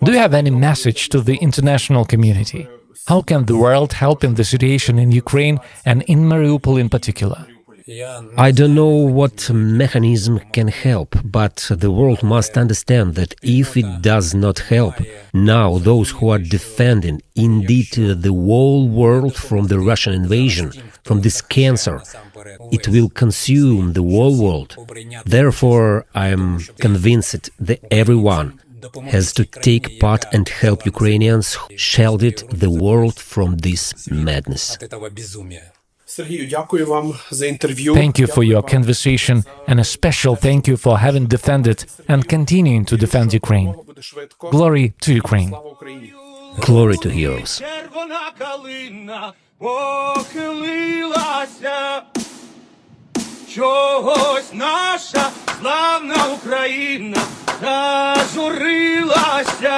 Do 0.02 0.12
you 0.12 0.18
have 0.18 0.34
any 0.34 0.50
message 0.50 1.08
to 1.10 1.20
the 1.20 1.36
international 1.36 2.04
community? 2.04 2.66
How 3.06 3.20
can 3.22 3.44
the 3.44 3.56
world 3.56 3.92
help 3.92 4.24
in 4.24 4.34
the 4.34 4.44
situation 4.44 4.98
in 4.98 5.12
Ukraine 5.12 5.58
and 5.84 6.02
in 6.02 6.20
Mariupol 6.20 6.80
in 6.80 6.88
particular? 6.88 7.46
I 7.86 8.50
don't 8.50 8.74
know 8.74 8.88
what 8.88 9.50
mechanism 9.50 10.38
can 10.52 10.68
help, 10.68 11.16
but 11.22 11.66
the 11.70 11.90
world 11.90 12.22
must 12.22 12.56
understand 12.56 13.14
that 13.16 13.34
if 13.42 13.76
it 13.76 14.00
does 14.00 14.34
not 14.34 14.58
help, 14.60 14.94
now 15.34 15.76
those 15.76 16.08
who 16.08 16.30
are 16.30 16.38
defending 16.38 17.20
indeed 17.34 17.90
the 17.92 18.32
whole 18.32 18.88
world 18.88 19.36
from 19.36 19.66
the 19.66 19.78
Russian 19.78 20.14
invasion, 20.14 20.72
from 21.02 21.20
this 21.20 21.42
cancer, 21.42 22.00
it 22.72 22.88
will 22.88 23.10
consume 23.10 23.92
the 23.92 24.02
whole 24.02 24.42
world. 24.42 24.76
Therefore, 25.26 26.06
I 26.14 26.28
am 26.28 26.60
convinced 26.80 27.50
that 27.58 27.80
everyone 27.90 28.60
has 29.04 29.34
to 29.34 29.44
take 29.44 30.00
part 30.00 30.24
and 30.32 30.48
help 30.48 30.86
Ukrainians 30.86 31.58
shielded 31.76 32.38
the 32.48 32.70
world 32.70 33.18
from 33.18 33.58
this 33.58 34.10
madness. 34.10 34.78
от 36.13 36.13
этого 36.13 36.13
безумия. 36.13 36.13
Сергію, 36.13 36.47
дякую 36.49 36.87
вам 36.87 37.13
за 37.31 37.45
інтерв'ю. 37.45 37.93
Thank 37.93 38.19
you 38.19 38.27
for 38.27 38.43
your 38.43 38.61
conversation 38.75 39.43
and 39.67 39.79
a 39.79 39.83
special 39.83 40.35
thank 40.35 40.67
you 40.67 40.77
for 40.77 40.97
having 40.97 41.27
defended 41.27 41.85
and 42.07 42.27
continuing 42.27 42.85
to 42.85 42.97
defend 42.97 43.33
Ukraine. 43.33 43.73
Буде 43.87 44.01
швидко. 44.01 44.49
Glory 44.49 44.91
to 45.01 45.11
Ukraine. 45.21 45.49
Слава 45.49 45.69
Україні. 45.69 46.13
Glory 46.59 46.95
to 47.05 47.11
heroes. 47.11 47.59
Червона 47.59 48.31
калина 48.37 49.33
похилилася. 49.57 50.41
Чогось 53.55 54.53
наша 54.53 55.29
славна 55.59 56.25
Україна 56.33 57.21
зажурилася. 57.61 59.69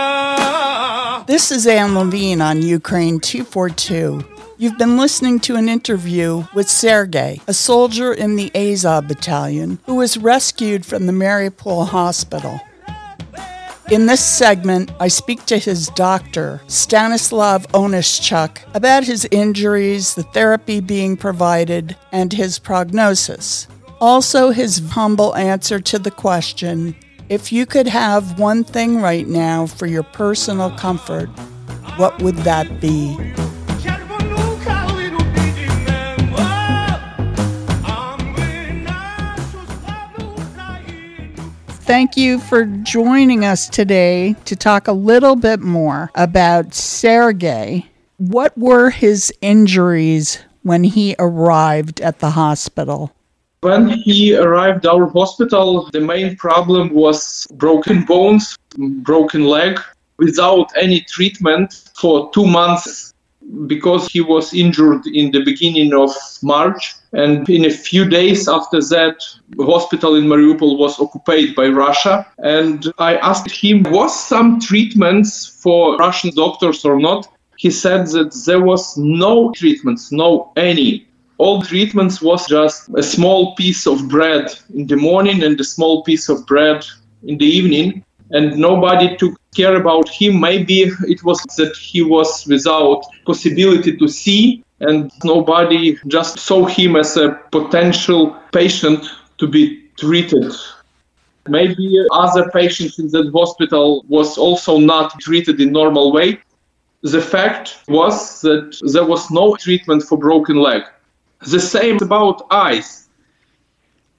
This 1.27 1.51
is 1.51 1.65
Anne 1.65 1.93
Levine 1.93 2.41
on 2.41 2.61
Ukraine 2.79 3.19
242. 3.19 4.23
You've 4.58 4.78
been 4.78 4.96
listening 4.96 5.40
to 5.40 5.56
an 5.56 5.68
interview 5.68 6.44
with 6.54 6.70
Sergei, 6.70 7.42
a 7.46 7.52
soldier 7.52 8.14
in 8.14 8.36
the 8.36 8.50
Azov 8.54 9.06
battalion 9.06 9.78
who 9.84 9.96
was 9.96 10.16
rescued 10.16 10.86
from 10.86 11.04
the 11.04 11.12
Mariupol 11.12 11.86
hospital. 11.88 12.58
In 13.90 14.06
this 14.06 14.24
segment, 14.24 14.92
I 14.98 15.08
speak 15.08 15.44
to 15.46 15.58
his 15.58 15.88
doctor, 15.88 16.62
Stanislav 16.68 17.68
Onischuk, 17.72 18.60
about 18.74 19.04
his 19.04 19.28
injuries, 19.30 20.14
the 20.14 20.22
therapy 20.22 20.80
being 20.80 21.18
provided, 21.18 21.94
and 22.10 22.32
his 22.32 22.58
prognosis. 22.58 23.68
Also, 24.00 24.52
his 24.52 24.78
humble 24.88 25.36
answer 25.36 25.80
to 25.80 25.98
the 25.98 26.10
question 26.10 26.96
if 27.28 27.52
you 27.52 27.66
could 27.66 27.88
have 27.88 28.38
one 28.38 28.64
thing 28.64 29.02
right 29.02 29.26
now 29.26 29.66
for 29.66 29.86
your 29.86 30.04
personal 30.04 30.70
comfort, 30.78 31.28
what 31.98 32.22
would 32.22 32.36
that 32.36 32.80
be? 32.80 33.18
Thank 41.86 42.16
you 42.16 42.40
for 42.40 42.64
joining 42.64 43.44
us 43.44 43.68
today 43.68 44.34
to 44.46 44.56
talk 44.56 44.88
a 44.88 44.92
little 44.92 45.36
bit 45.36 45.60
more 45.60 46.10
about 46.16 46.74
Sergei. 46.74 47.86
What 48.16 48.58
were 48.58 48.90
his 48.90 49.32
injuries 49.40 50.40
when 50.64 50.82
he 50.82 51.14
arrived 51.20 52.00
at 52.00 52.18
the 52.18 52.30
hospital? 52.30 53.12
When 53.60 53.88
he 53.88 54.36
arrived 54.36 54.84
at 54.84 54.94
our 54.94 55.06
hospital, 55.06 55.88
the 55.92 56.00
main 56.00 56.34
problem 56.34 56.92
was 56.92 57.46
broken 57.52 58.04
bones, 58.04 58.58
broken 58.76 59.44
leg, 59.44 59.78
without 60.18 60.72
any 60.76 61.02
treatment 61.02 61.88
for 61.94 62.32
two 62.32 62.46
months 62.46 63.14
because 63.66 64.08
he 64.08 64.20
was 64.20 64.52
injured 64.52 65.06
in 65.06 65.30
the 65.30 65.44
beginning 65.44 65.94
of 65.94 66.10
March. 66.42 66.94
And 67.12 67.48
in 67.48 67.64
a 67.64 67.70
few 67.70 68.04
days 68.04 68.48
after 68.48 68.80
that, 68.80 69.16
the 69.50 69.64
hospital 69.64 70.16
in 70.16 70.24
Mariupol 70.24 70.78
was 70.78 70.98
occupied 71.00 71.54
by 71.54 71.68
Russia. 71.68 72.26
And 72.38 72.92
I 72.98 73.16
asked 73.16 73.50
him, 73.50 73.84
was 73.84 74.12
some 74.28 74.60
treatments 74.60 75.46
for 75.46 75.96
Russian 75.96 76.30
doctors 76.34 76.84
or 76.84 76.98
not? 76.98 77.28
He 77.56 77.70
said 77.70 78.06
that 78.08 78.34
there 78.46 78.60
was 78.60 78.96
no 78.98 79.52
treatments, 79.52 80.12
no 80.12 80.52
any 80.56 81.06
all 81.38 81.62
treatments 81.62 82.22
was 82.22 82.46
just 82.46 82.88
a 82.96 83.02
small 83.02 83.54
piece 83.56 83.86
of 83.86 84.08
bread 84.08 84.54
in 84.74 84.86
the 84.86 84.96
morning 84.96 85.42
and 85.42 85.60
a 85.60 85.64
small 85.64 86.02
piece 86.02 86.28
of 86.28 86.46
bread 86.46 86.84
in 87.24 87.36
the 87.38 87.44
evening 87.44 88.04
and 88.30 88.56
nobody 88.56 89.16
took 89.16 89.38
care 89.54 89.76
about 89.76 90.08
him. 90.08 90.40
Maybe 90.40 90.82
it 90.82 91.22
was 91.24 91.42
that 91.56 91.76
he 91.76 92.02
was 92.02 92.46
without 92.46 93.04
possibility 93.24 93.96
to 93.96 94.08
see 94.08 94.64
and 94.80 95.10
nobody 95.24 95.96
just 96.06 96.38
saw 96.38 96.66
him 96.66 96.96
as 96.96 97.16
a 97.16 97.40
potential 97.50 98.36
patient 98.52 99.04
to 99.38 99.46
be 99.46 99.82
treated. 99.98 100.52
Maybe 101.48 102.04
other 102.12 102.50
patients 102.50 102.98
in 102.98 103.08
that 103.08 103.30
hospital 103.32 104.04
was 104.08 104.36
also 104.36 104.78
not 104.78 105.18
treated 105.20 105.60
in 105.60 105.72
normal 105.72 106.12
way. 106.12 106.40
The 107.02 107.22
fact 107.22 107.78
was 107.88 108.40
that 108.40 108.76
there 108.92 109.04
was 109.04 109.30
no 109.30 109.54
treatment 109.56 110.02
for 110.02 110.18
broken 110.18 110.56
leg. 110.56 110.82
The 111.46 111.60
same 111.60 111.98
about 112.02 112.46
eyes. 112.50 113.08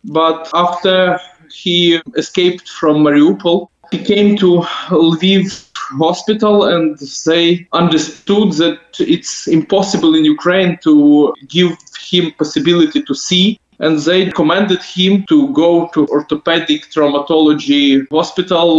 But 0.06 0.50
after 0.54 1.20
he 1.52 2.02
escaped 2.16 2.70
from 2.70 2.98
Mariupol, 2.98 3.70
he 3.92 4.04
came 4.04 4.38
to 4.38 4.62
Lviv 4.90 5.70
hospital 6.00 6.66
and 6.66 6.98
they 7.26 7.68
understood 7.72 8.52
that 8.54 8.80
it's 9.00 9.48
impossible 9.48 10.16
in 10.16 10.26
Ukraine 10.26 10.78
to 10.84 11.34
give 11.48 11.78
him 12.10 12.32
possibility 12.34 13.02
to 13.02 13.16
see 13.16 13.60
and 13.80 14.00
they 14.00 14.30
commanded 14.32 14.82
him 14.82 15.24
to 15.30 15.48
go 15.54 15.88
to 15.94 16.08
orthopedic 16.08 16.90
traumatology 16.90 18.08
hospital 18.12 18.72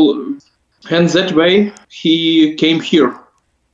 and 0.90 1.08
that 1.10 1.32
way 1.32 1.72
he 1.88 2.54
came 2.56 2.80
here 2.80 3.18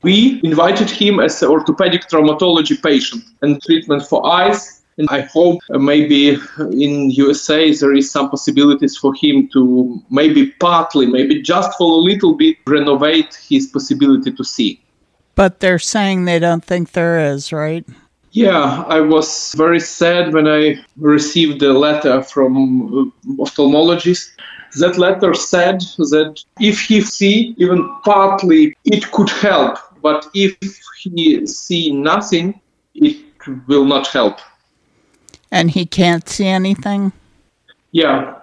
we 0.04 0.38
invited 0.44 0.90
him 0.90 1.18
as 1.18 1.42
an 1.42 1.48
orthopedic 1.48 2.08
traumatology 2.08 2.80
patient 2.82 3.24
and 3.40 3.60
treatment 3.62 4.02
for 4.06 4.24
eyes. 4.26 4.73
And 4.98 5.08
I 5.10 5.22
hope 5.22 5.60
uh, 5.72 5.78
maybe 5.78 6.38
in 6.58 7.10
USA 7.10 7.72
there 7.72 7.94
is 7.94 8.10
some 8.10 8.30
possibilities 8.30 8.96
for 8.96 9.12
him 9.14 9.48
to 9.52 10.00
maybe 10.10 10.52
partly, 10.60 11.06
maybe 11.06 11.42
just 11.42 11.76
for 11.76 11.90
a 11.90 11.96
little 11.96 12.34
bit, 12.34 12.56
renovate 12.66 13.34
his 13.48 13.66
possibility 13.66 14.32
to 14.32 14.44
see. 14.44 14.80
But 15.34 15.60
they're 15.60 15.80
saying 15.80 16.24
they 16.24 16.38
don't 16.38 16.64
think 16.64 16.92
there 16.92 17.18
is, 17.18 17.52
right? 17.52 17.84
Yeah, 18.30 18.84
I 18.88 19.00
was 19.00 19.52
very 19.56 19.80
sad 19.80 20.32
when 20.32 20.48
I 20.48 20.76
received 20.96 21.62
a 21.62 21.72
letter 21.72 22.22
from 22.22 23.12
uh, 23.28 23.44
ophthalmologist. 23.44 24.30
That 24.78 24.98
letter 24.98 25.34
said 25.34 25.80
that 25.98 26.42
if 26.60 26.80
he 26.80 27.00
see 27.00 27.54
even 27.58 27.88
partly, 28.04 28.76
it 28.84 29.10
could 29.12 29.30
help 29.30 29.78
but 30.04 30.28
if 30.34 30.54
he 31.02 31.46
see 31.46 31.90
nothing, 31.90 32.60
it 32.94 33.16
will 33.66 33.86
not 33.86 34.06
help. 34.08 34.36
And 35.54 35.70
he 35.70 35.86
can't 35.86 36.28
see 36.28 36.48
anything? 36.48 37.12
Yeah. 37.92 38.34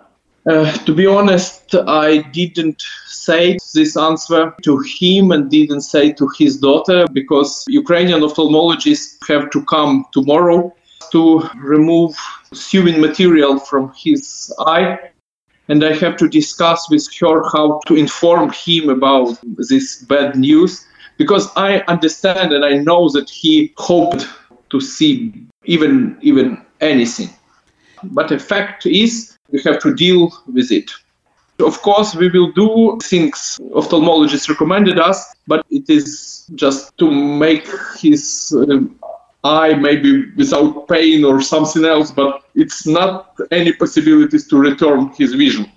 Uh, 0.49 0.71
to 0.85 0.95
be 0.95 1.05
honest, 1.05 1.75
I 1.75 2.19
didn't 2.31 2.81
say 3.05 3.57
this 3.75 3.97
answer 3.97 4.55
to 4.63 4.79
him 4.79 5.33
and 5.33 5.51
didn't 5.51 5.81
say 5.81 6.13
to 6.13 6.29
his 6.39 6.57
daughter 6.57 7.05
because 7.11 7.65
Ukrainian 7.67 8.21
ophthalmologists 8.21 9.17
have 9.27 9.49
to 9.49 9.61
come 9.65 10.05
tomorrow 10.13 10.73
to 11.11 11.43
remove 11.57 12.15
sewing 12.53 13.01
material 13.01 13.59
from 13.59 13.91
his 13.93 14.53
eye. 14.59 14.97
And 15.67 15.83
I 15.83 15.93
have 15.95 16.15
to 16.15 16.29
discuss 16.29 16.89
with 16.89 17.05
her 17.19 17.43
how 17.51 17.81
to 17.87 17.95
inform 17.95 18.51
him 18.51 18.89
about 18.89 19.37
this 19.43 20.01
bad 20.03 20.37
news 20.37 20.87
because 21.17 21.49
I 21.57 21.79
understand 21.89 22.53
and 22.53 22.63
I 22.63 22.75
know 22.77 23.09
that 23.09 23.29
he 23.29 23.73
hoped 23.75 24.27
to 24.69 24.79
see 24.79 25.33
even 25.65 26.17
even 26.21 26.65
anything. 26.81 27.29
But 28.03 28.29
the 28.29 28.39
fact 28.39 28.85
is 28.85 29.37
we 29.49 29.61
have 29.63 29.79
to 29.81 29.93
deal 29.93 30.31
with 30.51 30.71
it. 30.71 30.89
Of 31.59 31.81
course, 31.81 32.15
we 32.15 32.29
will 32.29 32.51
do 32.51 32.97
things 33.03 33.59
ophthalmologists 33.73 34.49
recommended 34.49 34.97
us, 34.97 35.35
but 35.45 35.65
it 35.69 35.89
is 35.89 36.49
just 36.55 36.97
to 36.97 37.11
make 37.11 37.67
his 37.99 38.53
uh, 38.57 38.79
eye 39.43 39.75
maybe 39.75 40.31
without 40.31 40.87
pain 40.87 41.23
or 41.23 41.41
something 41.41 41.85
else, 41.85 42.09
but 42.11 42.43
it's 42.55 42.87
not 42.87 43.35
any 43.51 43.73
possibilities 43.73 44.47
to 44.47 44.57
return 44.57 45.11
his 45.15 45.33
vision. 45.33 45.71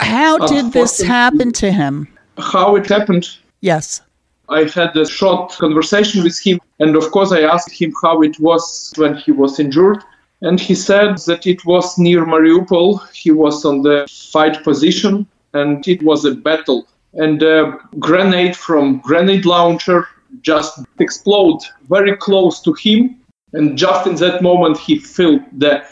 How 0.00 0.38
did 0.46 0.72
this 0.72 1.00
happen 1.00 1.52
to 1.52 1.70
him? 1.70 2.08
How 2.38 2.76
it 2.76 2.88
happened, 2.88 3.28
Yes. 3.60 4.00
I 4.48 4.64
had 4.64 4.96
a 4.96 5.06
short 5.06 5.52
conversation 5.52 6.22
with 6.22 6.38
him, 6.38 6.60
and 6.78 6.96
of 6.96 7.10
course, 7.10 7.32
I 7.32 7.42
asked 7.42 7.72
him 7.72 7.92
how 8.02 8.22
it 8.22 8.38
was 8.40 8.92
when 8.96 9.16
he 9.16 9.32
was 9.32 9.60
injured. 9.60 10.02
And 10.40 10.60
he 10.60 10.74
said 10.74 11.18
that 11.26 11.46
it 11.46 11.64
was 11.64 11.98
near 11.98 12.24
Mariupol. 12.24 13.00
He 13.12 13.30
was 13.30 13.64
on 13.64 13.82
the 13.82 14.06
fight 14.32 14.62
position, 14.62 15.26
and 15.52 15.86
it 15.88 16.02
was 16.02 16.24
a 16.24 16.34
battle. 16.34 16.86
And 17.14 17.42
a 17.42 17.76
grenade 17.98 18.56
from 18.56 18.98
grenade 19.00 19.44
launcher 19.44 20.06
just 20.42 20.78
exploded 21.00 21.68
very 21.88 22.16
close 22.16 22.60
to 22.62 22.72
him. 22.74 23.16
And 23.52 23.76
just 23.76 24.06
in 24.06 24.14
that 24.16 24.42
moment, 24.42 24.78
he 24.78 24.98
felt 24.98 25.42
the 25.58 25.82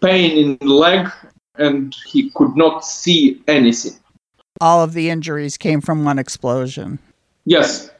pain 0.00 0.36
in 0.38 0.58
the 0.58 0.72
leg, 0.72 1.10
and 1.56 1.96
he 2.06 2.30
could 2.30 2.56
not 2.56 2.84
see 2.84 3.42
anything. 3.48 3.94
All 4.60 4.84
of 4.84 4.92
the 4.92 5.10
injuries 5.10 5.56
came 5.56 5.80
from 5.80 6.04
one 6.04 6.18
explosion. 6.18 6.98
Yes, 7.44 7.90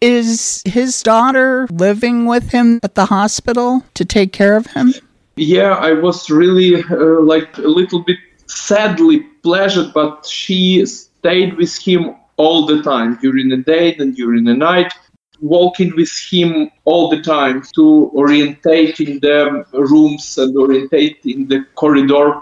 Is 0.00 0.62
his 0.64 1.02
daughter 1.02 1.66
living 1.70 2.24
with 2.26 2.50
him 2.50 2.80
at 2.82 2.94
the 2.94 3.06
hospital 3.06 3.84
to 3.94 4.04
take 4.04 4.32
care 4.32 4.56
of 4.56 4.66
him? 4.68 4.94
Yeah 5.40 5.74
i 5.74 5.92
was 5.92 6.30
really 6.30 6.82
uh, 6.84 7.20
like 7.20 7.58
a 7.58 7.72
little 7.78 8.00
bit 8.00 8.18
sadly 8.46 9.20
pleasured 9.42 9.92
but 9.92 10.26
she 10.26 10.84
stayed 10.86 11.56
with 11.56 11.76
him 11.76 12.14
all 12.36 12.66
the 12.66 12.82
time 12.82 13.16
during 13.20 13.48
the 13.48 13.56
day 13.56 13.94
and 13.96 14.16
during 14.16 14.44
the 14.44 14.54
night 14.54 14.92
walking 15.40 15.94
with 15.96 16.12
him 16.30 16.70
all 16.84 17.08
the 17.08 17.20
time 17.22 17.62
to 17.74 18.10
orientate 18.14 19.00
in 19.00 19.18
the 19.20 19.64
rooms 19.72 20.38
and 20.38 20.56
orientate 20.56 21.18
in 21.24 21.48
the 21.48 21.64
corridor 21.74 22.40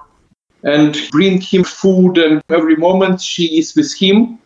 and 0.64 0.96
bring 1.12 1.40
him 1.40 1.64
food 1.64 2.18
and 2.18 2.42
every 2.48 2.76
moment 2.76 3.20
she 3.20 3.58
is 3.58 3.76
with 3.76 3.94
him. 3.94 4.38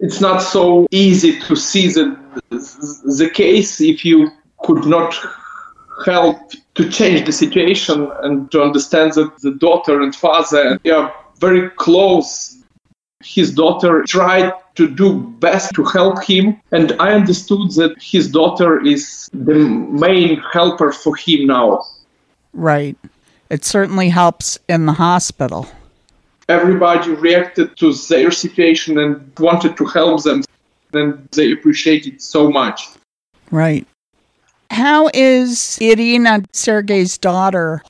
It's 0.00 0.20
not 0.20 0.38
so 0.38 0.86
easy 0.90 1.38
to 1.40 1.54
see 1.54 1.88
the, 1.88 2.18
the 2.50 3.30
case 3.32 3.80
if 3.80 4.04
you 4.04 4.30
could 4.64 4.84
not 4.86 5.14
help 6.04 6.38
to 6.74 6.88
change 6.88 7.26
the 7.26 7.32
situation 7.32 8.10
and 8.22 8.50
to 8.52 8.62
understand 8.62 9.12
that 9.14 9.38
the 9.38 9.52
daughter 9.52 10.00
and 10.00 10.14
father 10.14 10.78
they 10.82 10.90
are 10.90 11.12
very 11.38 11.70
close. 11.70 12.56
His 13.22 13.52
daughter 13.52 14.02
tried 14.04 14.52
to 14.76 14.88
do 14.88 15.20
best 15.40 15.74
to 15.74 15.84
help 15.84 16.22
him, 16.22 16.58
and 16.72 16.92
I 17.00 17.12
understood 17.12 17.72
that 17.72 18.00
his 18.00 18.30
daughter 18.30 18.84
is 18.84 19.28
the 19.32 19.54
main 19.54 20.40
helper 20.52 20.92
for 20.92 21.16
him 21.16 21.46
now. 21.46 21.84
Right. 22.54 22.96
It 23.50 23.64
certainly 23.64 24.08
helps 24.08 24.58
in 24.68 24.86
the 24.86 24.92
hospital. 24.92 25.66
Everybody 26.48 27.10
reacted 27.12 27.76
to 27.76 27.92
their 27.92 28.30
situation 28.30 28.98
and 28.98 29.30
wanted 29.38 29.76
to 29.76 29.84
help 29.84 30.22
them, 30.22 30.44
and 30.94 31.28
they 31.32 31.52
appreciated 31.52 32.14
it 32.14 32.22
so 32.22 32.50
much. 32.50 32.88
Right. 33.50 33.86
How 34.70 35.10
is 35.12 35.78
Irina 35.80 36.44
Sergei's 36.52 37.18
daughter? 37.18 37.82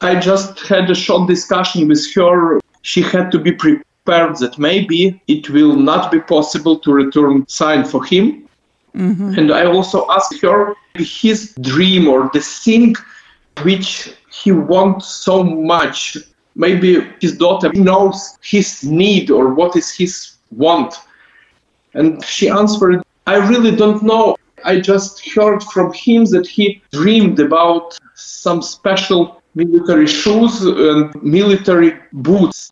I 0.00 0.20
just 0.20 0.60
had 0.60 0.90
a 0.90 0.94
short 0.94 1.28
discussion 1.28 1.88
with 1.88 2.12
her. 2.14 2.60
She 2.82 3.00
had 3.00 3.32
to 3.32 3.38
be 3.38 3.52
prepared 3.52 4.36
that 4.36 4.58
maybe 4.58 5.20
it 5.28 5.48
will 5.48 5.76
not 5.76 6.12
be 6.12 6.20
possible 6.20 6.78
to 6.80 6.92
return 6.92 7.48
sign 7.48 7.84
for 7.84 8.04
him. 8.04 8.46
Mm-hmm. 8.94 9.38
And 9.38 9.50
I 9.50 9.64
also 9.64 10.06
asked 10.10 10.40
her 10.42 10.74
his 10.94 11.54
dream 11.62 12.06
or 12.06 12.30
the 12.34 12.40
thing 12.40 12.94
which 13.62 14.12
he 14.30 14.52
wants 14.52 15.06
so 15.06 15.42
much. 15.42 16.18
Maybe 16.54 17.00
his 17.20 17.38
daughter 17.38 17.72
knows 17.72 18.38
his 18.42 18.84
need 18.84 19.30
or 19.30 19.54
what 19.54 19.74
is 19.74 19.90
his 19.90 20.36
want. 20.50 20.94
And 21.94 22.22
she 22.24 22.48
answered, 22.50 23.02
I 23.26 23.36
really 23.36 23.74
don't 23.74 24.02
know. 24.02 24.36
I 24.64 24.80
just 24.80 25.26
heard 25.34 25.62
from 25.62 25.92
him 25.92 26.24
that 26.26 26.46
he 26.46 26.82
dreamed 26.92 27.38
about 27.38 27.98
some 28.14 28.62
special 28.62 29.42
military 29.54 30.06
shoes 30.06 30.62
and 30.62 31.22
military 31.22 31.94
boots. 32.12 32.70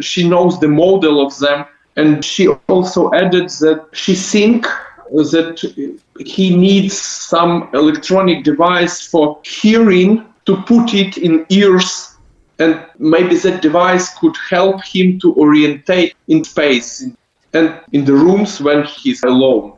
She 0.00 0.28
knows 0.28 0.60
the 0.60 0.68
model 0.68 1.24
of 1.26 1.36
them, 1.38 1.64
and 1.96 2.24
she 2.24 2.48
also 2.68 3.12
added 3.12 3.48
that 3.60 3.86
she 3.92 4.14
think 4.14 4.66
that 5.10 5.96
he 6.18 6.56
needs 6.56 6.96
some 7.00 7.68
electronic 7.72 8.44
device 8.44 9.06
for 9.06 9.40
hearing 9.44 10.24
to 10.46 10.56
put 10.62 10.94
it 10.94 11.16
in 11.18 11.46
ears 11.48 12.14
and 12.58 12.84
maybe 12.98 13.36
that 13.36 13.62
device 13.62 14.16
could 14.18 14.36
help 14.48 14.84
him 14.84 15.18
to 15.18 15.34
orientate 15.34 16.14
in 16.28 16.44
space 16.44 17.04
and 17.52 17.80
in 17.92 18.04
the 18.04 18.12
rooms 18.12 18.60
when 18.60 18.84
he's 18.84 19.22
alone. 19.22 19.72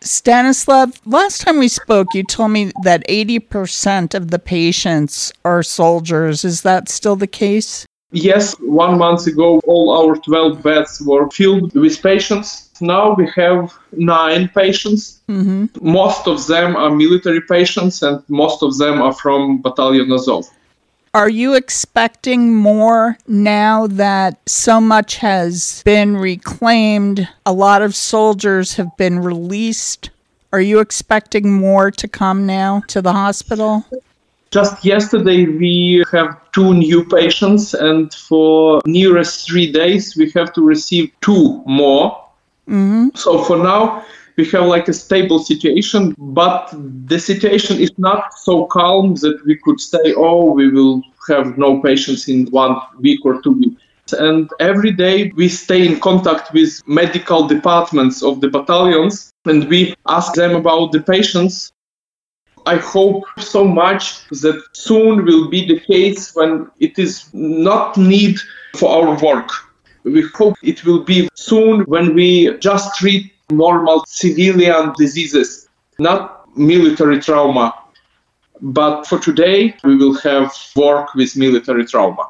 Stanislav, 0.00 1.00
last 1.04 1.40
time 1.40 1.58
we 1.58 1.68
spoke, 1.68 2.14
you 2.14 2.22
told 2.22 2.52
me 2.52 2.72
that 2.82 3.06
80% 3.08 4.14
of 4.14 4.30
the 4.30 4.38
patients 4.38 5.32
are 5.44 5.62
soldiers. 5.62 6.44
Is 6.44 6.62
that 6.62 6.88
still 6.88 7.16
the 7.16 7.26
case? 7.26 7.84
Yes, 8.10 8.54
one 8.60 8.96
month 8.96 9.26
ago, 9.26 9.60
all 9.66 9.90
our 9.90 10.16
12 10.16 10.62
beds 10.62 11.02
were 11.04 11.28
filled 11.30 11.74
with 11.74 12.02
patients. 12.02 12.70
Now 12.80 13.14
we 13.14 13.28
have 13.36 13.74
nine 13.92 14.48
patients. 14.48 15.20
Mm-hmm. 15.28 15.66
Most 15.82 16.26
of 16.26 16.46
them 16.46 16.76
are 16.76 16.90
military 16.90 17.42
patients, 17.42 18.02
and 18.02 18.22
most 18.28 18.62
of 18.62 18.78
them 18.78 19.02
are 19.02 19.12
from 19.12 19.60
Battalion 19.60 20.10
Azov. 20.12 20.48
Are 21.14 21.28
you 21.30 21.54
expecting 21.54 22.54
more 22.54 23.16
now 23.26 23.86
that 23.86 24.38
so 24.46 24.80
much 24.80 25.16
has 25.16 25.82
been 25.84 26.16
reclaimed? 26.16 27.28
A 27.46 27.52
lot 27.52 27.82
of 27.82 27.94
soldiers 27.94 28.74
have 28.74 28.94
been 28.96 29.18
released. 29.20 30.10
Are 30.52 30.60
you 30.60 30.80
expecting 30.80 31.52
more 31.52 31.90
to 31.90 32.08
come 32.08 32.46
now 32.46 32.82
to 32.88 33.00
the 33.00 33.12
hospital? 33.12 33.84
Just 34.50 34.84
yesterday, 34.84 35.46
we 35.46 36.04
have 36.12 36.38
two 36.52 36.72
new 36.74 37.04
patients, 37.04 37.74
and 37.74 38.12
for 38.14 38.80
nearest 38.86 39.46
three 39.46 39.70
days, 39.70 40.16
we 40.16 40.30
have 40.30 40.52
to 40.54 40.62
receive 40.62 41.10
two 41.20 41.62
more. 41.66 42.24
Mm-hmm. 42.66 43.08
So 43.14 43.44
for 43.44 43.58
now, 43.58 44.04
we 44.38 44.46
have 44.50 44.66
like 44.66 44.86
a 44.86 44.92
stable 44.92 45.40
situation, 45.40 46.14
but 46.16 46.72
the 47.06 47.18
situation 47.18 47.78
is 47.80 47.90
not 47.98 48.32
so 48.38 48.66
calm 48.66 49.16
that 49.16 49.44
we 49.44 49.56
could 49.56 49.80
say, 49.80 50.14
oh, 50.16 50.52
we 50.52 50.70
will 50.70 51.02
have 51.28 51.58
no 51.58 51.82
patients 51.82 52.28
in 52.28 52.46
one 52.46 52.76
week 53.00 53.26
or 53.26 53.42
two 53.42 53.52
weeks. 53.52 53.82
And 54.12 54.48
every 54.60 54.92
day 54.92 55.32
we 55.34 55.48
stay 55.48 55.86
in 55.86 56.00
contact 56.00 56.52
with 56.54 56.80
medical 56.86 57.46
departments 57.48 58.22
of 58.22 58.40
the 58.40 58.48
battalions 58.48 59.32
and 59.44 59.68
we 59.68 59.94
ask 60.06 60.32
them 60.34 60.54
about 60.54 60.92
the 60.92 61.00
patients. 61.00 61.72
I 62.64 62.76
hope 62.76 63.24
so 63.38 63.64
much 63.64 64.26
that 64.28 64.62
soon 64.72 65.24
will 65.24 65.48
be 65.48 65.66
the 65.66 65.80
case 65.80 66.34
when 66.34 66.70
it 66.78 66.98
is 66.98 67.28
not 67.34 67.96
need 67.96 68.38
for 68.76 68.88
our 68.90 69.18
work. 69.22 69.50
We 70.04 70.22
hope 70.34 70.54
it 70.62 70.84
will 70.84 71.02
be 71.02 71.28
soon 71.34 71.82
when 71.82 72.14
we 72.14 72.56
just 72.58 72.94
treat 72.96 73.32
normal 73.50 74.04
civilian 74.06 74.92
diseases, 74.96 75.68
not 75.98 76.56
military 76.56 77.20
trauma. 77.20 77.74
But 78.60 79.06
for 79.06 79.18
today, 79.18 79.74
we 79.84 79.96
will 79.96 80.14
have 80.18 80.52
work 80.74 81.14
with 81.14 81.36
military 81.36 81.86
trauma. 81.86 82.28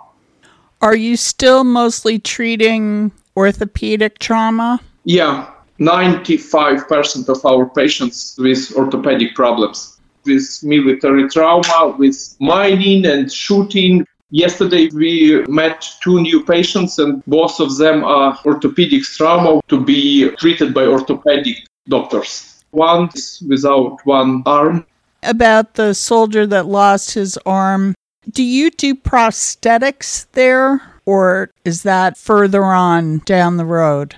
Are 0.80 0.96
you 0.96 1.16
still 1.16 1.64
mostly 1.64 2.18
treating 2.18 3.10
orthopedic 3.36 4.18
trauma? 4.18 4.80
Yeah, 5.04 5.50
95% 5.80 7.28
of 7.28 7.44
our 7.46 7.66
patients 7.66 8.36
with 8.38 8.72
orthopedic 8.76 9.34
problems, 9.34 9.98
with 10.24 10.60
military 10.62 11.28
trauma, 11.28 11.96
with 11.98 12.36
mining 12.40 13.06
and 13.06 13.32
shooting. 13.32 14.06
Yesterday 14.30 14.90
we 14.92 15.42
met 15.48 15.88
two 16.02 16.20
new 16.20 16.44
patients 16.44 16.98
and 16.98 17.24
both 17.26 17.60
of 17.60 17.78
them 17.78 18.04
are 18.04 18.38
orthopedic 18.44 19.02
trauma 19.04 19.62
to 19.68 19.80
be 19.80 20.28
treated 20.36 20.74
by 20.74 20.84
orthopedic 20.84 21.66
doctors. 21.88 22.62
One 22.70 23.08
is 23.14 23.42
without 23.48 24.04
one 24.04 24.42
arm. 24.44 24.84
About 25.22 25.74
the 25.74 25.94
soldier 25.94 26.46
that 26.46 26.66
lost 26.66 27.14
his 27.14 27.38
arm, 27.46 27.94
do 28.30 28.42
you 28.42 28.70
do 28.70 28.94
prosthetics 28.94 30.26
there 30.32 30.82
or 31.06 31.50
is 31.64 31.82
that 31.84 32.18
further 32.18 32.64
on 32.64 33.18
down 33.24 33.56
the 33.56 33.64
road? 33.64 34.14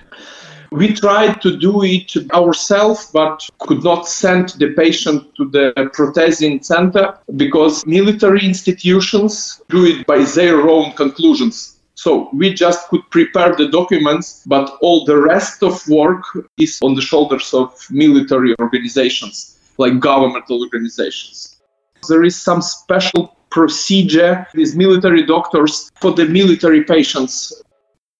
We 0.71 0.93
tried 0.93 1.41
to 1.41 1.57
do 1.57 1.83
it 1.83 2.15
ourselves, 2.31 3.09
but 3.11 3.45
could 3.59 3.83
not 3.83 4.07
send 4.07 4.49
the 4.57 4.73
patient 4.73 5.35
to 5.35 5.49
the 5.49 5.73
prothesing 5.93 6.63
center 6.63 7.17
because 7.35 7.85
military 7.85 8.45
institutions 8.45 9.61
do 9.69 9.85
it 9.85 10.07
by 10.07 10.23
their 10.23 10.69
own 10.69 10.93
conclusions. 10.93 11.81
So 11.95 12.29
we 12.33 12.53
just 12.53 12.87
could 12.87 13.01
prepare 13.09 13.53
the 13.55 13.67
documents, 13.67 14.43
but 14.45 14.77
all 14.81 15.03
the 15.03 15.21
rest 15.21 15.61
of 15.61 15.85
work 15.89 16.23
is 16.57 16.79
on 16.81 16.95
the 16.95 17.01
shoulders 17.01 17.53
of 17.53 17.75
military 17.91 18.55
organizations, 18.61 19.59
like 19.77 19.99
governmental 19.99 20.63
organizations. 20.63 21.61
There 22.07 22.23
is 22.23 22.41
some 22.41 22.61
special 22.61 23.35
procedure 23.49 24.47
with 24.55 24.75
military 24.77 25.23
doctors 25.23 25.91
for 25.99 26.13
the 26.13 26.25
military 26.25 26.85
patients 26.85 27.61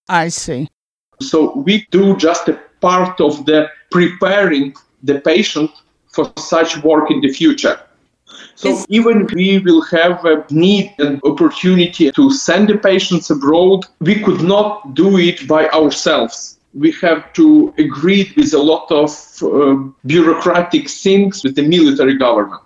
I 0.09 0.27
see. 0.27 0.67
So 1.21 1.53
we 1.55 1.87
do 1.91 2.17
just 2.17 2.47
a 2.49 2.59
part 2.81 3.21
of 3.21 3.45
the 3.45 3.69
preparing 3.91 4.73
the 5.03 5.19
patient 5.19 5.71
for 6.13 6.31
such 6.37 6.83
work 6.83 7.09
in 7.11 7.21
the 7.21 7.31
future. 7.31 7.79
So 8.55 8.69
Is- 8.69 8.85
even 8.89 9.27
we 9.33 9.59
will 9.59 9.81
have 9.83 10.23
a 10.25 10.45
need 10.49 10.93
and 10.99 11.19
opportunity 11.23 12.11
to 12.11 12.31
send 12.31 12.69
the 12.69 12.77
patients 12.77 13.29
abroad, 13.29 13.85
we 13.99 14.15
could 14.15 14.41
not 14.41 14.93
do 14.93 15.17
it 15.17 15.47
by 15.47 15.67
ourselves. 15.69 16.57
We 16.73 16.91
have 17.01 17.33
to 17.33 17.73
agree 17.77 18.31
with 18.37 18.53
a 18.53 18.63
lot 18.71 18.89
of 18.91 19.09
uh, 19.43 19.75
bureaucratic 20.05 20.89
things 20.89 21.43
with 21.43 21.55
the 21.55 21.67
military 21.67 22.17
government. 22.17 22.61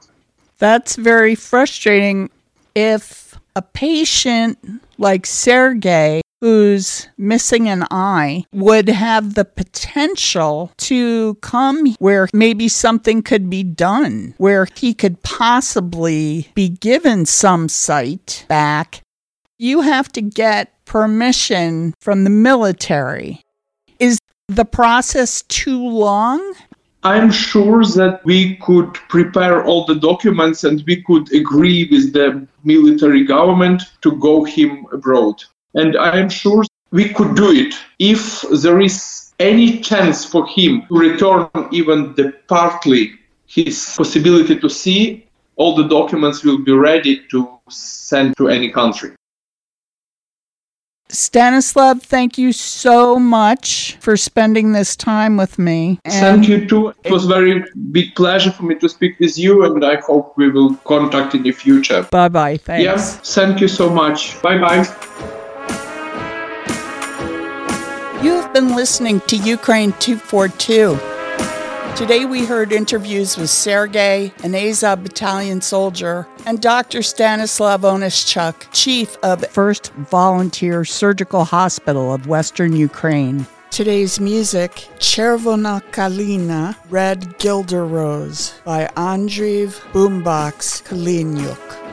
That's 0.60 0.96
very 0.96 1.36
frustrating 1.36 2.30
if 2.76 3.40
a 3.56 3.62
patient 3.62 4.60
like 4.98 5.26
Sergei, 5.26 6.22
who's 6.46 7.08
missing 7.18 7.68
an 7.68 7.84
eye, 7.90 8.46
would 8.54 8.88
have 8.88 9.34
the 9.34 9.44
potential 9.44 10.72
to 10.78 11.34
come 11.42 11.96
where 11.98 12.28
maybe 12.36 12.68
something 12.68 13.24
could 13.24 13.50
be 13.50 13.64
done, 13.64 14.36
where 14.38 14.68
he 14.76 14.94
could 14.94 15.24
possibly 15.24 16.48
be 16.54 16.70
given 16.70 17.26
some 17.26 17.68
sight 17.68 18.46
back. 18.48 19.02
You 19.58 19.82
have 19.82 20.12
to 20.12 20.22
get 20.22 20.86
permission 20.86 21.96
from 22.00 22.26
the 22.26 22.30
military. 22.30 23.42
Is 23.98 24.20
the 24.48 24.66
process 24.66 25.42
too 25.48 25.84
long? 25.84 26.54
I'm 27.02 27.32
sure 27.32 27.84
that 27.84 28.22
we 28.24 28.58
could 28.58 28.94
prepare 29.10 29.66
all 29.66 29.88
the 29.88 29.96
documents 29.96 30.64
and 30.64 30.84
we 30.86 31.02
could 31.02 31.34
agree 31.34 31.88
with 31.90 32.14
the 32.14 32.48
military 32.64 33.24
government 33.24 33.82
to 34.02 34.12
go 34.20 34.44
him 34.44 34.86
abroad. 34.92 35.44
And 35.76 35.98
I'm 35.98 36.30
sure 36.30 36.64
we 36.92 37.10
could 37.10 37.36
do 37.36 37.52
it 37.52 37.76
if 38.00 38.42
there 38.64 38.80
is 38.80 39.34
any 39.40 39.80
chance 39.80 40.24
for 40.24 40.48
him 40.48 40.86
to 40.88 40.98
return 40.98 41.50
even 41.72 42.16
the 42.16 42.34
partly 42.48 43.14
his 43.48 43.94
possibility 43.98 44.58
to 44.60 44.70
see 44.70 45.26
all 45.58 45.76
the 45.76 45.88
documents 45.88 46.44
will 46.44 46.58
be 46.58 46.72
ready 46.72 47.22
to 47.32 47.60
send 47.70 48.36
to 48.38 48.50
any 48.50 48.72
country. 48.72 49.12
Stanislav, 51.10 52.02
thank 52.02 52.38
you 52.38 52.52
so 52.52 53.20
much 53.20 53.96
for 54.00 54.18
spending 54.18 54.72
this 54.72 54.96
time 54.96 55.38
with 55.38 55.60
me. 55.60 56.00
Thank 56.06 56.48
you 56.48 56.68
too. 56.68 56.94
It 57.04 57.12
was 57.12 57.26
very 57.26 57.64
big 57.92 58.16
pleasure 58.16 58.52
for 58.52 58.64
me 58.64 58.76
to 58.76 58.90
speak 58.90 59.20
with 59.20 59.38
you 59.38 59.66
and 59.66 59.86
I 59.86 59.98
hope 59.98 60.36
we 60.36 60.50
will 60.50 60.76
contact 60.78 61.36
in 61.36 61.44
the 61.44 61.52
future. 61.52 62.04
Bye 62.12 62.30
bye. 62.30 62.58
Thanks. 62.58 62.84
Yes, 62.84 63.36
thank 63.36 63.62
you 63.62 63.68
so 63.68 63.90
much. 63.90 64.42
Bye 64.42 64.58
bye. 64.58 65.32
Been 68.56 68.74
listening 68.74 69.20
to 69.28 69.36
Ukraine 69.36 69.92
242. 70.00 70.98
Today 71.98 72.24
we 72.24 72.46
heard 72.46 72.72
interviews 72.72 73.36
with 73.36 73.50
Sergei, 73.50 74.32
an 74.46 74.56
Azov 74.56 75.04
battalion 75.04 75.60
soldier, 75.60 76.26
and 76.46 76.62
Dr. 76.62 77.02
Stanislav 77.02 77.82
Onischuk, 77.82 78.56
chief 78.72 79.18
of 79.18 79.42
1st 79.42 79.92
Volunteer 80.10 80.86
Surgical 80.86 81.44
Hospital 81.44 82.14
of 82.14 82.28
Western 82.28 82.74
Ukraine. 82.74 83.46
Today's 83.72 84.22
music, 84.22 84.72
Chervona 85.00 85.82
Kalina, 85.92 86.78
Red 86.90 87.38
Guelder 87.40 87.86
Rose 87.86 88.54
by 88.64 88.86
Andriy 88.96 89.68
Boombox 89.92 90.82
Khlyvnyuk. 90.84 91.85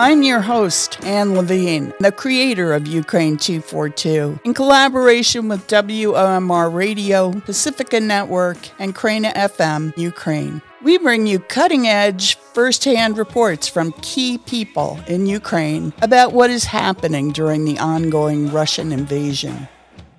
I'm 0.00 0.22
your 0.22 0.42
host, 0.42 1.02
Anne 1.04 1.34
Levine, 1.34 1.92
the 1.98 2.12
creator 2.12 2.72
of 2.72 2.86
Ukraine 2.86 3.36
242, 3.36 4.38
in 4.44 4.54
collaboration 4.54 5.48
with 5.48 5.66
WOMR 5.66 6.72
Radio, 6.72 7.32
Pacifica 7.40 7.98
Network, 7.98 8.58
and 8.78 8.94
Kraina 8.94 9.34
FM 9.34 9.98
Ukraine. 9.98 10.62
We 10.84 10.98
bring 10.98 11.26
you 11.26 11.40
cutting 11.40 11.88
edge, 11.88 12.36
first 12.36 12.84
hand 12.84 13.18
reports 13.18 13.66
from 13.66 13.90
key 14.00 14.38
people 14.38 15.00
in 15.08 15.26
Ukraine 15.26 15.92
about 16.00 16.32
what 16.32 16.50
is 16.50 16.66
happening 16.66 17.32
during 17.32 17.64
the 17.64 17.80
ongoing 17.80 18.52
Russian 18.52 18.92
invasion. 18.92 19.66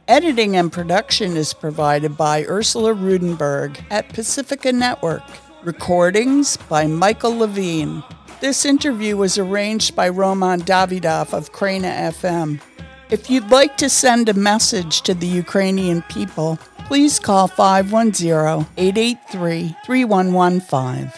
Editing 0.09 0.57
and 0.57 0.73
production 0.73 1.37
is 1.37 1.53
provided 1.53 2.17
by 2.17 2.43
Ursula 2.43 2.93
Rudenberg 2.93 3.79
at 3.89 4.09
Pacifica 4.09 4.73
Network. 4.73 5.23
Recordings 5.63 6.57
by 6.67 6.85
Michael 6.85 7.37
Levine. 7.37 8.03
This 8.41 8.63
interview 8.63 9.17
was 9.17 9.37
arranged 9.37 9.97
by 9.97 10.07
Roman 10.07 10.61
Davidov 10.61 11.33
of 11.33 11.51
Kraina 11.51 12.09
FM. 12.13 12.61
If 13.09 13.29
you'd 13.29 13.51
like 13.51 13.75
to 13.77 13.89
send 13.89 14.29
a 14.29 14.33
message 14.33 15.01
to 15.01 15.13
the 15.13 15.27
Ukrainian 15.27 16.03
people, 16.03 16.57
please 16.85 17.19
call 17.19 17.49
510 17.49 18.65
883 18.77 19.75
3115. 19.85 21.11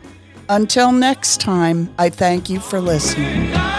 Until 0.50 0.92
next 0.92 1.42
time, 1.42 1.94
I 2.00 2.10
thank 2.10 2.50
you 2.50 2.60
for 2.60 2.82
listening. 2.82 3.75